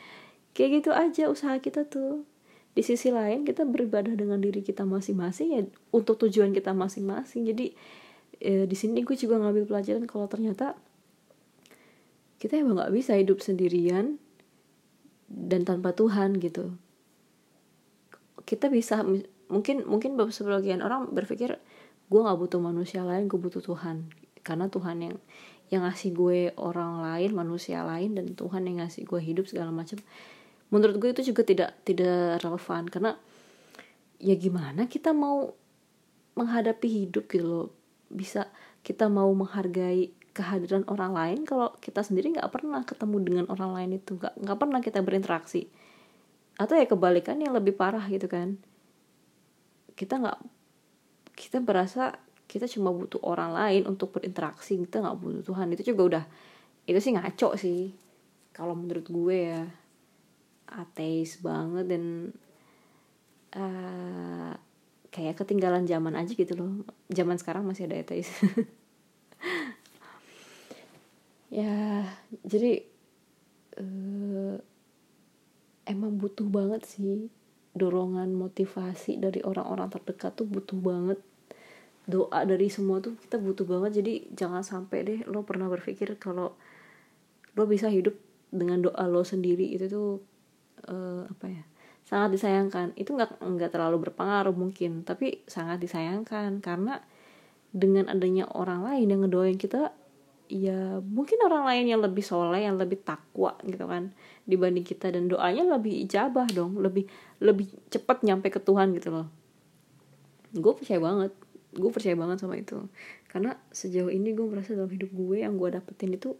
Kayak 0.58 0.84
gitu 0.84 0.90
aja 0.92 1.24
usaha 1.32 1.56
kita 1.62 1.88
tuh. 1.88 2.28
Di 2.76 2.84
sisi 2.84 3.08
lain 3.08 3.48
kita 3.48 3.64
beribadah 3.64 4.20
dengan 4.20 4.42
diri 4.44 4.60
kita 4.60 4.84
masing-masing 4.84 5.48
ya 5.56 5.64
untuk 5.96 6.20
tujuan 6.28 6.52
kita 6.52 6.76
masing-masing. 6.76 7.48
Jadi 7.48 7.72
e, 8.40 8.66
di 8.68 8.76
sini 8.78 9.02
gue 9.02 9.16
juga 9.16 9.40
ngambil 9.40 9.68
pelajaran 9.68 10.04
kalau 10.08 10.28
ternyata 10.28 10.76
kita 12.40 12.60
emang 12.60 12.78
nggak 12.78 12.94
bisa 12.94 13.16
hidup 13.16 13.40
sendirian 13.40 14.20
dan 15.26 15.66
tanpa 15.66 15.96
Tuhan 15.96 16.38
gitu. 16.38 16.76
Kita 18.46 18.70
bisa 18.70 19.02
mungkin 19.50 19.86
mungkin 19.88 20.14
sebagian 20.30 20.86
orang 20.86 21.10
berpikir 21.10 21.58
gue 22.06 22.20
nggak 22.22 22.38
butuh 22.38 22.62
manusia 22.62 23.02
lain 23.02 23.26
gue 23.26 23.40
butuh 23.40 23.64
Tuhan. 23.64 24.12
Karena 24.46 24.70
Tuhan 24.70 24.98
yang 25.02 25.16
yang 25.74 25.82
ngasih 25.90 26.14
gue 26.14 26.54
orang 26.62 27.02
lain 27.02 27.34
manusia 27.34 27.82
lain 27.82 28.14
dan 28.14 28.38
Tuhan 28.38 28.70
yang 28.70 28.86
ngasih 28.86 29.10
gue 29.10 29.18
hidup 29.18 29.50
segala 29.50 29.74
macam. 29.74 29.98
Menurut 30.70 31.02
gue 31.02 31.10
itu 31.18 31.34
juga 31.34 31.42
tidak 31.42 31.74
tidak 31.82 32.46
relevan. 32.46 32.86
Karena 32.86 33.12
ya 34.22 34.38
gimana 34.38 34.86
kita 34.86 35.18
mau 35.18 35.50
menghadapi 36.36 36.88
hidup 36.88 37.26
gitu 37.32 37.48
loh 37.48 37.68
bisa 38.10 38.50
kita 38.86 39.10
mau 39.10 39.30
menghargai 39.34 40.14
kehadiran 40.36 40.84
orang 40.92 41.16
lain 41.16 41.40
kalau 41.48 41.72
kita 41.80 42.04
sendiri 42.04 42.36
nggak 42.36 42.52
pernah 42.52 42.84
ketemu 42.84 43.18
dengan 43.24 43.46
orang 43.48 43.72
lain 43.72 43.92
itu. 43.98 44.20
Nggak 44.20 44.36
nggak 44.36 44.58
pernah 44.60 44.80
kita 44.84 45.00
berinteraksi. 45.00 45.72
Atau 46.60 46.76
ya 46.76 46.86
kebalikan 46.88 47.40
yang 47.40 47.56
lebih 47.56 47.76
parah 47.76 48.04
gitu 48.12 48.28
kan. 48.28 48.60
Kita 49.96 50.20
nggak 50.20 50.40
kita 51.36 51.64
berasa 51.64 52.16
kita 52.46 52.70
cuma 52.70 52.94
butuh 52.94 53.20
orang 53.24 53.56
lain 53.56 53.84
untuk 53.88 54.20
berinteraksi. 54.20 54.76
Kita 54.76 55.02
nggak 55.02 55.18
butuh 55.18 55.44
Tuhan. 55.48 55.72
Itu 55.72 55.84
juga 55.96 56.02
udah 56.04 56.24
itu 56.86 57.00
sih 57.00 57.16
ngaco 57.16 57.50
sih. 57.56 57.96
Kalau 58.52 58.76
menurut 58.76 59.08
gue 59.08 59.38
ya 59.52 59.64
ateis 60.66 61.40
banget 61.40 61.86
dan 61.86 62.04
uh, 63.56 64.25
kayak 65.16 65.40
ketinggalan 65.40 65.88
zaman 65.88 66.12
aja 66.20 66.36
gitu 66.36 66.60
loh. 66.60 66.84
Zaman 67.08 67.40
sekarang 67.40 67.64
masih 67.64 67.88
ada 67.88 67.96
ateis. 68.04 68.28
Ya 71.56 72.04
jadi 72.44 72.84
uh, 73.80 74.60
emang 75.88 76.20
butuh 76.20 76.44
banget 76.52 76.84
sih 76.84 77.32
dorongan 77.72 78.36
motivasi 78.36 79.24
dari 79.24 79.40
orang-orang 79.40 79.88
terdekat 79.88 80.36
tuh 80.36 80.44
butuh 80.52 80.76
banget. 80.76 81.24
Doa 82.12 82.44
dari 82.44 82.68
semua 82.68 83.00
tuh 83.00 83.16
kita 83.24 83.40
butuh 83.40 83.64
banget. 83.64 84.04
Jadi 84.04 84.36
jangan 84.36 84.68
sampai 84.68 85.08
deh 85.08 85.20
lo 85.32 85.48
pernah 85.48 85.72
berpikir 85.72 86.20
kalau 86.20 86.60
lo 87.56 87.64
bisa 87.64 87.88
hidup 87.88 88.20
dengan 88.52 88.84
doa 88.84 89.08
lo 89.08 89.24
sendiri. 89.24 89.72
Itu 89.72 89.86
tuh 89.88 90.10
uh, 90.92 91.24
apa 91.24 91.46
ya 91.48 91.64
sangat 92.06 92.38
disayangkan. 92.38 92.94
Itu 92.94 93.18
nggak 93.18 93.42
nggak 93.42 93.72
terlalu 93.74 94.08
berpengaruh 94.08 94.54
mungkin 94.54 95.02
tapi 95.02 95.42
sangat 95.50 95.82
disayangkan. 95.82 96.62
Karena 96.62 97.02
dengan 97.74 98.08
adanya 98.08 98.48
orang 98.54 98.86
lain 98.86 99.12
yang 99.12 99.22
ngedoain 99.26 99.60
kita 99.60 99.92
ya 100.46 101.02
mungkin 101.02 101.42
orang 101.42 101.66
lain 101.66 101.90
yang 101.90 102.02
lebih 102.06 102.22
soleh 102.22 102.62
yang 102.62 102.78
lebih 102.78 103.02
takwa 103.02 103.58
gitu 103.66 103.90
kan. 103.90 104.14
Dibanding 104.46 104.86
kita. 104.86 105.10
Dan 105.10 105.28
doanya 105.28 105.66
lebih 105.66 106.06
ijabah 106.06 106.46
dong. 106.54 106.78
Lebih 106.78 107.10
lebih 107.42 107.74
cepat 107.90 108.22
nyampe 108.22 108.54
ke 108.54 108.62
Tuhan 108.62 108.94
gitu 108.94 109.10
loh. 109.10 109.28
Gue 110.54 110.78
percaya 110.78 111.02
banget. 111.02 111.34
Gue 111.76 111.92
percaya 111.92 112.16
banget 112.16 112.38
sama 112.40 112.56
itu. 112.56 112.86
Karena 113.28 113.58
sejauh 113.74 114.14
ini 114.14 114.32
gue 114.32 114.46
merasa 114.48 114.78
dalam 114.78 114.88
hidup 114.88 115.12
gue 115.12 115.44
yang 115.44 115.60
gue 115.60 115.74
dapetin 115.74 116.16
itu 116.16 116.38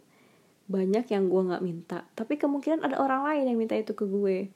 banyak 0.70 1.10
yang 1.10 1.26
gue 1.26 1.42
nggak 1.42 1.62
minta. 1.62 2.06
Tapi 2.14 2.38
kemungkinan 2.38 2.86
ada 2.86 3.02
orang 3.02 3.26
lain 3.26 3.50
yang 3.50 3.58
minta 3.58 3.74
itu 3.74 3.92
ke 3.92 4.06
gue 4.06 4.48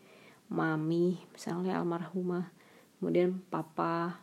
mami 0.51 1.17
misalnya 1.31 1.79
almarhumah 1.79 2.51
kemudian 2.99 3.41
papa 3.49 4.19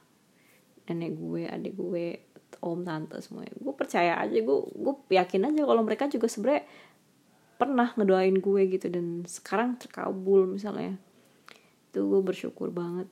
nenek 0.88 1.16
gue 1.16 1.44
adik 1.48 1.74
gue 1.76 2.28
om 2.64 2.80
tante 2.82 3.20
semuanya. 3.20 3.54
Gue 3.60 3.74
percaya 3.76 4.18
aja 4.18 4.38
gue 4.38 4.58
gue 4.72 4.94
yakin 5.12 5.52
aja 5.52 5.62
kalau 5.68 5.84
mereka 5.84 6.08
juga 6.08 6.32
sebenernya 6.32 6.64
pernah 7.58 7.90
ngedoain 7.98 8.38
gue 8.38 8.62
gitu 8.70 8.88
dan 8.88 9.28
sekarang 9.28 9.76
terkabul 9.76 10.48
misalnya. 10.48 10.96
Itu 11.92 12.08
gue 12.08 12.22
bersyukur 12.24 12.72
banget. 12.72 13.12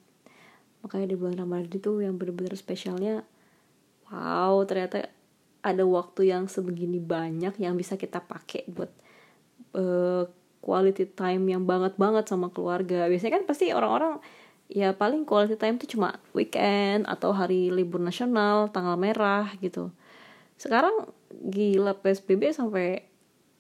Makanya 0.86 1.08
di 1.12 1.16
bulan 1.18 1.36
Ramadan 1.36 1.72
itu 1.74 1.92
yang 2.00 2.16
bener-bener 2.16 2.54
spesialnya 2.54 3.26
wow 4.06 4.62
ternyata 4.70 5.10
ada 5.66 5.82
waktu 5.82 6.30
yang 6.30 6.46
sebegini 6.46 7.02
banyak 7.02 7.58
yang 7.58 7.74
bisa 7.74 7.98
kita 7.98 8.22
pakai 8.22 8.70
buat 8.70 8.94
uh, 9.74 10.30
quality 10.66 11.06
time 11.14 11.46
yang 11.46 11.70
banget 11.70 11.94
banget 12.02 12.26
sama 12.26 12.50
keluarga. 12.50 13.06
Biasanya 13.06 13.38
kan 13.38 13.44
pasti 13.46 13.70
orang-orang 13.70 14.18
ya 14.66 14.98
paling 14.98 15.30
quality 15.30 15.62
time 15.62 15.78
tuh 15.78 15.94
cuma 15.94 16.18
weekend 16.34 17.06
atau 17.06 17.30
hari 17.30 17.70
libur 17.70 18.02
nasional 18.02 18.74
tanggal 18.74 18.98
merah 18.98 19.54
gitu. 19.62 19.94
Sekarang 20.58 21.14
gila 21.30 22.02
psbb 22.02 22.50
sampai 22.50 23.06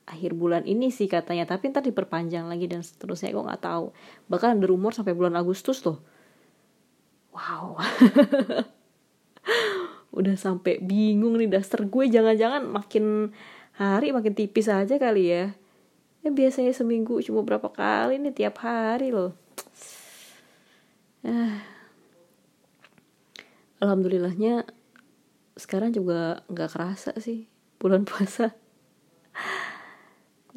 akhir 0.10 0.34
bulan 0.34 0.66
ini 0.66 0.90
sih 0.90 1.06
katanya. 1.06 1.46
Tapi 1.46 1.70
ntar 1.70 1.86
diperpanjang 1.86 2.50
lagi 2.50 2.66
dan 2.66 2.82
seterusnya 2.82 3.30
gue 3.30 3.46
nggak 3.46 3.62
tahu. 3.62 3.94
Bahkan 4.26 4.58
ada 4.58 4.66
rumor 4.66 4.98
sampai 4.98 5.14
bulan 5.14 5.38
Agustus 5.38 5.86
tuh 5.86 6.02
wow. 7.36 7.76
Udah 10.18 10.36
sampai 10.40 10.80
bingung 10.80 11.36
nih 11.36 11.52
dasar 11.52 11.84
gue 11.84 12.08
jangan-jangan 12.08 12.64
makin 12.64 13.36
hari 13.76 14.16
makin 14.16 14.32
tipis 14.32 14.72
aja 14.72 14.96
kali 14.96 15.28
ya 15.28 15.52
ya 16.26 16.34
biasanya 16.34 16.74
seminggu 16.74 17.22
cuma 17.22 17.46
berapa 17.46 17.70
kali 17.70 18.18
nih 18.18 18.34
tiap 18.34 18.66
hari 18.66 19.14
loh. 19.14 19.38
Ah. 21.26 21.62
alhamdulillahnya 23.82 24.66
sekarang 25.58 25.94
juga 25.94 26.42
nggak 26.50 26.70
kerasa 26.74 27.14
sih 27.22 27.46
bulan 27.78 28.02
puasa. 28.10 28.58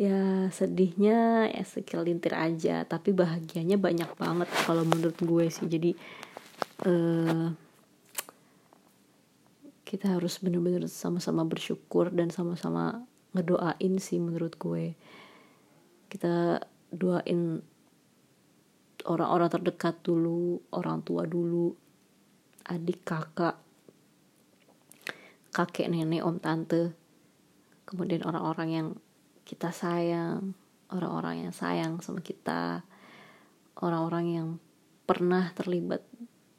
Ya 0.01 0.49
sedihnya 0.55 1.53
ya 1.53 1.65
sekelintir 1.69 2.33
aja 2.33 2.89
tapi 2.89 3.13
bahagianya 3.13 3.77
banyak 3.77 4.09
banget 4.17 4.49
kalau 4.65 4.89
menurut 4.89 5.21
gue 5.21 5.53
sih. 5.53 5.69
Jadi 5.69 5.93
uh, 6.89 7.53
kita 9.85 10.17
harus 10.17 10.41
bener-bener 10.41 10.89
sama-sama 10.89 11.45
bersyukur 11.45 12.09
dan 12.09 12.33
sama-sama 12.33 13.05
ngedoain 13.37 14.01
sih 14.01 14.17
menurut 14.17 14.57
gue 14.57 14.97
kita 16.09 16.65
doain 16.89 17.61
orang-orang 19.05 19.49
terdekat 19.53 20.01
dulu 20.05 20.61
orang 20.73 21.05
tua 21.05 21.29
dulu 21.29 21.73
adik 22.69 23.05
kakak 23.05 23.57
kakek 25.53 25.89
nenek 25.89 26.25
om 26.25 26.37
tante. 26.39 26.93
Kemudian 27.89 28.21
orang-orang 28.21 28.69
yang 28.69 28.89
kita 29.49 29.73
sayang 29.73 30.53
orang-orang 30.93 31.49
yang 31.49 31.55
sayang 31.57 32.01
sama 32.05 32.21
kita 32.21 32.85
orang-orang 33.81 34.27
yang 34.29 34.49
pernah 35.09 35.53
terlibat 35.57 36.05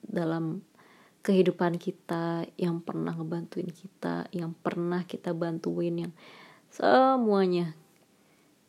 dalam 0.02 0.66
kehidupan 1.22 1.78
kita 1.78 2.50
yang 2.58 2.82
pernah 2.82 3.14
ngebantuin 3.14 3.70
kita 3.70 4.26
yang 4.34 4.58
pernah 4.58 5.06
kita 5.06 5.38
bantuin 5.38 6.08
yang 6.08 6.14
semuanya 6.74 7.78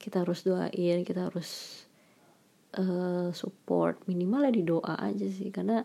kita 0.00 0.24
harus 0.24 0.40
doain 0.42 1.04
kita 1.04 1.28
harus 1.28 1.84
uh, 2.80 3.28
support. 3.36 4.00
Minimal 4.08 4.48
ya 4.48 4.52
di 4.56 4.64
doa 4.64 4.94
aja 4.96 5.28
sih 5.28 5.52
karena 5.52 5.84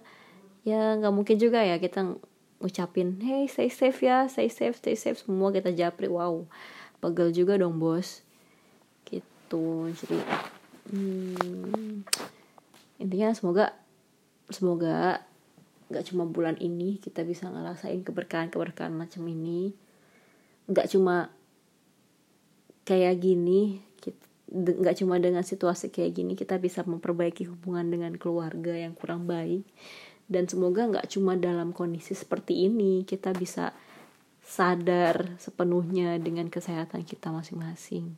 ya 0.63 0.95
nggak 0.97 1.13
mungkin 1.13 1.37
juga 1.37 1.61
ya 1.61 1.77
kita 1.77 2.17
ngucapin 2.63 3.19
hey 3.21 3.45
stay 3.45 3.69
safe 3.69 3.99
ya 4.01 4.25
stay 4.31 4.47
safe 4.47 4.79
stay 4.79 4.95
safe. 4.95 5.19
Semua 5.19 5.51
kita 5.51 5.75
japri 5.75 6.07
wow 6.07 6.47
pegel 7.03 7.35
juga 7.35 7.59
dong 7.59 7.75
bos. 7.77 8.23
Gitu. 9.03 9.67
Jadi 9.91 10.17
hmm, 10.95 12.07
intinya 13.03 13.35
semoga 13.35 13.75
semoga 14.47 15.27
nggak 15.85 16.05
cuma 16.09 16.25
bulan 16.25 16.57
ini 16.57 16.97
kita 16.97 17.21
bisa 17.21 17.51
ngerasain 17.51 18.01
keberkahan 18.01 18.47
keberkahan 18.47 18.95
macam 18.95 19.27
ini. 19.27 19.75
Nggak 20.71 20.95
cuma 20.95 21.29
kayak 22.85 23.17
gini 23.21 23.81
nggak 24.55 25.01
cuma 25.01 25.17
dengan 25.17 25.41
situasi 25.41 25.89
kayak 25.89 26.21
gini 26.21 26.33
kita 26.37 26.61
bisa 26.61 26.85
memperbaiki 26.85 27.49
hubungan 27.49 27.89
dengan 27.89 28.13
keluarga 28.15 28.71
yang 28.77 28.93
kurang 28.93 29.25
baik. 29.25 29.65
Dan 30.25 30.49
semoga 30.49 30.89
nggak 30.89 31.09
cuma 31.13 31.37
dalam 31.37 31.69
kondisi 31.69 32.17
seperti 32.17 32.65
ini 32.65 33.05
kita 33.05 33.33
bisa 33.33 33.73
sadar 34.45 35.37
sepenuhnya 35.41 36.17
dengan 36.21 36.49
kesehatan 36.49 37.05
kita 37.05 37.29
masing-masing. 37.29 38.17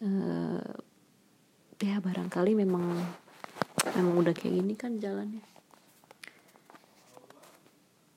Uh, 0.00 0.60
ya 1.80 2.00
barangkali 2.00 2.56
memang 2.56 2.96
memang 3.92 4.14
udah 4.24 4.32
kayak 4.32 4.56
gini 4.60 4.74
kan 4.76 4.96
jalannya. 5.00 5.44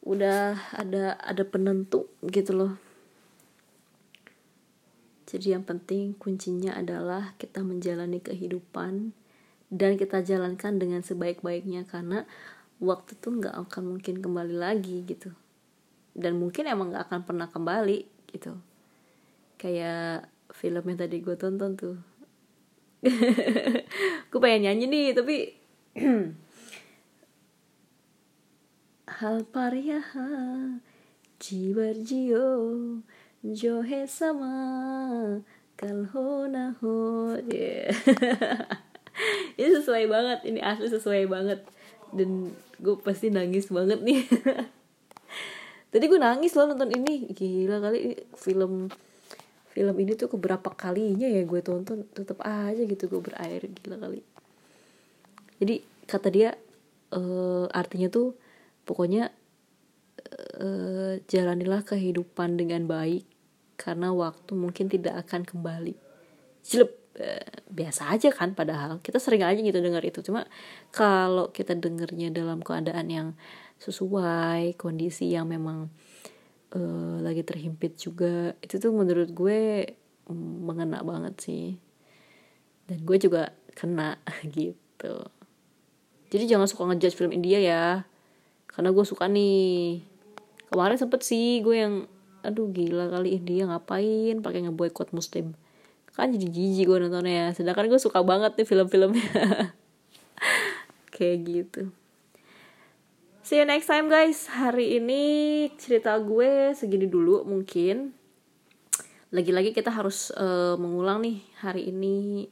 Udah 0.08 0.56
ada 0.72 1.20
ada 1.20 1.44
penentu 1.44 2.08
gitu 2.24 2.56
loh 2.56 2.87
jadi 5.28 5.60
yang 5.60 5.68
penting 5.68 6.16
kuncinya 6.16 6.72
adalah 6.80 7.36
kita 7.36 7.60
menjalani 7.60 8.24
kehidupan 8.24 9.12
dan 9.68 10.00
kita 10.00 10.24
jalankan 10.24 10.80
dengan 10.80 11.04
sebaik-baiknya 11.04 11.84
karena 11.84 12.24
waktu 12.80 13.20
tuh 13.20 13.36
nggak 13.36 13.52
akan 13.68 14.00
mungkin 14.00 14.24
kembali 14.24 14.56
lagi 14.56 15.04
gitu. 15.04 15.36
Dan 16.16 16.40
mungkin 16.40 16.72
emang 16.72 16.96
nggak 16.96 17.12
akan 17.12 17.22
pernah 17.28 17.52
kembali 17.52 18.08
gitu. 18.32 18.56
Kayak 19.60 20.32
film 20.56 20.88
yang 20.88 20.96
tadi 20.96 21.20
gue 21.20 21.36
tonton 21.36 21.76
tuh. 21.76 22.00
Gue 24.34 24.40
pengen 24.42 24.74
nyanyi 24.74 24.86
nih 24.90 25.08
tapi 25.14 25.54
hal 29.22 29.46
paria 29.54 30.02
jiwa 31.38 31.88
jio 32.02 32.50
johe 33.46 34.10
sama 34.10 34.54
kalhona 35.78 36.74
ho 36.82 37.38
yeah. 37.46 37.94
ini 39.58 39.70
sesuai 39.78 40.06
banget 40.10 40.40
ini 40.46 40.60
asli 40.62 40.90
sesuai 40.90 41.30
banget. 41.30 41.62
Dan 42.14 42.54
gue 42.82 42.96
pasti 43.02 43.30
nangis 43.30 43.70
banget 43.70 44.00
nih. 44.02 44.26
Tadi 45.92 46.04
gue 46.06 46.20
nangis 46.20 46.54
loh 46.58 46.70
nonton 46.70 46.94
ini. 46.94 47.30
Gila 47.34 47.78
kali 47.82 48.16
film 48.38 48.90
film 49.74 49.96
ini 50.02 50.18
tuh 50.18 50.34
keberapa 50.34 50.74
kalinya 50.74 51.30
ya 51.30 51.46
gue 51.46 51.62
tonton. 51.62 52.06
Tetap 52.14 52.42
aja 52.46 52.82
gitu 52.82 53.10
gue 53.10 53.22
berair 53.22 53.62
gila 53.66 53.98
kali. 54.02 54.22
Jadi 55.58 55.76
kata 56.08 56.28
dia 56.32 56.50
uh, 57.12 57.68
artinya 57.74 58.08
tuh 58.08 58.38
pokoknya 58.88 59.34
uh, 60.58 61.20
jalanilah 61.28 61.84
kehidupan 61.84 62.56
dengan 62.56 62.88
baik 62.88 63.27
karena 63.78 64.12
waktu 64.12 64.52
mungkin 64.58 64.90
tidak 64.90 65.24
akan 65.24 65.46
kembali. 65.46 65.94
Jelek 66.68 67.08
Eh, 67.18 67.50
biasa 67.74 68.14
aja 68.14 68.30
kan 68.30 68.54
padahal. 68.54 69.02
Kita 69.02 69.18
sering 69.18 69.42
aja 69.42 69.58
gitu 69.58 69.82
dengar 69.82 70.06
itu. 70.06 70.22
Cuma 70.22 70.46
kalau 70.94 71.50
kita 71.50 71.74
dengernya 71.74 72.30
dalam 72.30 72.62
keadaan 72.62 73.10
yang 73.10 73.28
sesuai 73.82 74.78
kondisi 74.78 75.34
yang 75.34 75.50
memang 75.50 75.90
uh, 76.78 77.18
lagi 77.22 77.42
terhimpit 77.42 77.98
juga 77.98 78.54
itu 78.62 78.78
tuh 78.78 78.94
menurut 78.94 79.34
gue 79.34 79.62
mm, 80.30 80.56
mengena 80.62 81.02
banget 81.02 81.34
sih. 81.42 81.66
Dan 82.86 83.02
gue 83.02 83.18
juga 83.18 83.50
kena 83.74 84.22
gitu. 84.54 85.26
Jadi 86.30 86.44
jangan 86.46 86.70
suka 86.70 86.86
ngejudge 86.86 87.18
film 87.18 87.34
India 87.34 87.58
ya. 87.58 88.06
Karena 88.70 88.94
gue 88.94 89.06
suka 89.10 89.26
nih. 89.26 90.06
Kemarin 90.70 91.02
sempet 91.02 91.26
sih 91.26 91.66
gue 91.66 91.82
yang 91.82 92.06
aduh 92.42 92.70
gila 92.74 93.10
kali. 93.10 93.38
India 93.38 93.70
ngapain 93.70 94.42
pakai 94.42 94.68
ngeboikot 94.68 95.14
muslim? 95.14 95.58
Kan 96.18 96.34
jadi 96.34 96.50
jijik 96.50 96.90
gue 96.90 96.98
nontonnya. 96.98 97.34
Ya 97.34 97.48
sedangkan 97.54 97.90
gue 97.90 98.02
suka 98.02 98.26
banget 98.26 98.58
nih 98.58 98.68
film-filmnya. 98.68 99.30
Kayak 101.16 101.38
gitu. 101.46 101.82
See 103.46 103.62
you 103.62 103.66
next 103.70 103.88
time 103.88 104.12
guys. 104.12 104.52
Hari 104.52 105.00
ini 105.00 105.24
cerita 105.80 106.18
gue 106.20 106.76
segini 106.76 107.08
dulu 107.08 107.48
mungkin. 107.48 108.12
Lagi-lagi 109.32 109.72
kita 109.72 109.94
harus 109.94 110.34
uh, 110.36 110.76
mengulang 110.76 111.24
nih 111.24 111.44
hari 111.60 111.92
ini 111.92 112.48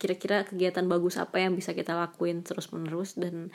kira-kira 0.00 0.48
kegiatan 0.48 0.88
bagus 0.88 1.20
apa 1.20 1.44
yang 1.44 1.52
bisa 1.52 1.76
kita 1.76 1.92
lakuin 1.92 2.40
terus-menerus 2.40 3.20
dan 3.20 3.52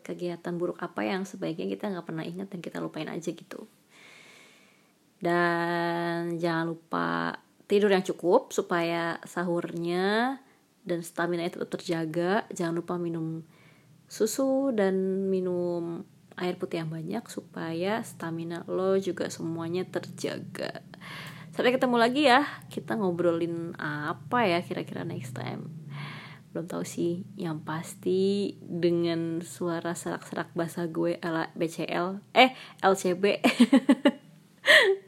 kegiatan 0.00 0.56
buruk 0.56 0.80
apa 0.80 1.04
yang 1.04 1.28
sebaiknya 1.28 1.68
kita 1.68 1.92
nggak 1.92 2.06
pernah 2.08 2.24
ingat 2.24 2.48
dan 2.48 2.64
kita 2.64 2.80
lupain 2.80 3.08
aja 3.08 3.32
gitu 3.32 3.68
dan 5.24 6.36
jangan 6.36 6.76
lupa 6.76 7.40
tidur 7.64 7.88
yang 7.88 8.04
cukup 8.04 8.52
supaya 8.52 9.16
sahurnya 9.24 10.36
dan 10.84 11.00
stamina 11.00 11.48
itu 11.48 11.64
terjaga. 11.64 12.44
Jangan 12.52 12.76
lupa 12.76 13.00
minum 13.00 13.40
susu 14.04 14.68
dan 14.76 15.26
minum 15.32 16.04
air 16.36 16.60
putih 16.60 16.84
yang 16.84 16.92
banyak 16.92 17.24
supaya 17.32 18.04
stamina 18.04 18.68
lo 18.68 19.00
juga 19.00 19.32
semuanya 19.32 19.88
terjaga. 19.88 20.84
Sampai 21.56 21.72
ketemu 21.72 21.96
lagi 21.96 22.28
ya. 22.28 22.44
Kita 22.68 23.00
ngobrolin 23.00 23.72
apa 23.80 24.44
ya 24.44 24.60
kira-kira 24.60 25.08
next 25.08 25.32
time. 25.32 25.72
Belum 26.52 26.68
tahu 26.68 26.84
sih. 26.84 27.24
Yang 27.40 27.64
pasti 27.64 28.22
dengan 28.60 29.40
suara 29.40 29.96
serak-serak 29.96 30.52
bahasa 30.52 30.84
gue 30.84 31.16
ala 31.24 31.48
BCL 31.56 32.20
eh 32.36 32.52
LCB 32.84 33.24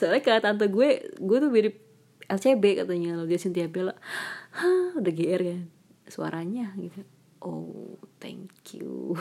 soalnya 0.00 0.24
kata 0.24 0.40
tante 0.48 0.72
gue 0.72 1.12
gue 1.20 1.36
tuh 1.36 1.52
mirip 1.52 1.76
LCB 2.24 2.86
katanya 2.86 3.20
lo 3.20 3.28
dia 3.28 3.36
Cynthia 3.36 3.68
Bella. 3.68 3.92
Hah, 4.56 4.96
udah 4.96 5.12
GR 5.12 5.42
kan 5.44 5.62
suaranya 6.08 6.72
gitu. 6.80 7.04
Oh 7.44 8.00
thank 8.16 8.72
you. 8.72 9.12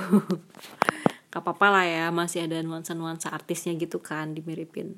Gak 1.34 1.46
apa-apa 1.46 1.68
lah 1.70 1.86
ya 1.86 2.06
masih 2.10 2.48
ada 2.48 2.58
nuansa-nuansa 2.63 3.30
artisnya 3.30 3.76
gitu 3.76 4.00
kan 4.00 4.32
dimiripin. 4.32 4.98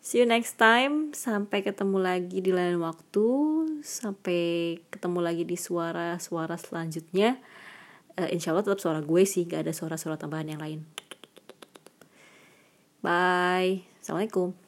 See 0.00 0.24
you 0.24 0.26
next 0.26 0.56
time. 0.56 1.12
Sampai 1.12 1.60
ketemu 1.60 2.00
lagi 2.00 2.40
di 2.40 2.50
lain 2.50 2.80
waktu. 2.80 3.28
Sampai 3.84 4.80
ketemu 4.88 5.20
lagi 5.20 5.44
di 5.44 5.54
suara-suara 5.60 6.56
selanjutnya. 6.56 7.38
Uh, 8.18 8.26
insya 8.32 8.50
Allah 8.50 8.66
tetap 8.66 8.82
suara 8.82 9.04
gue 9.04 9.22
sih 9.28 9.46
gak 9.46 9.68
ada 9.68 9.72
suara-suara 9.76 10.16
tambahan 10.18 10.56
yang 10.56 10.62
lain. 10.62 10.80
Bye 13.04 13.89
assalamualaikum 14.10 14.58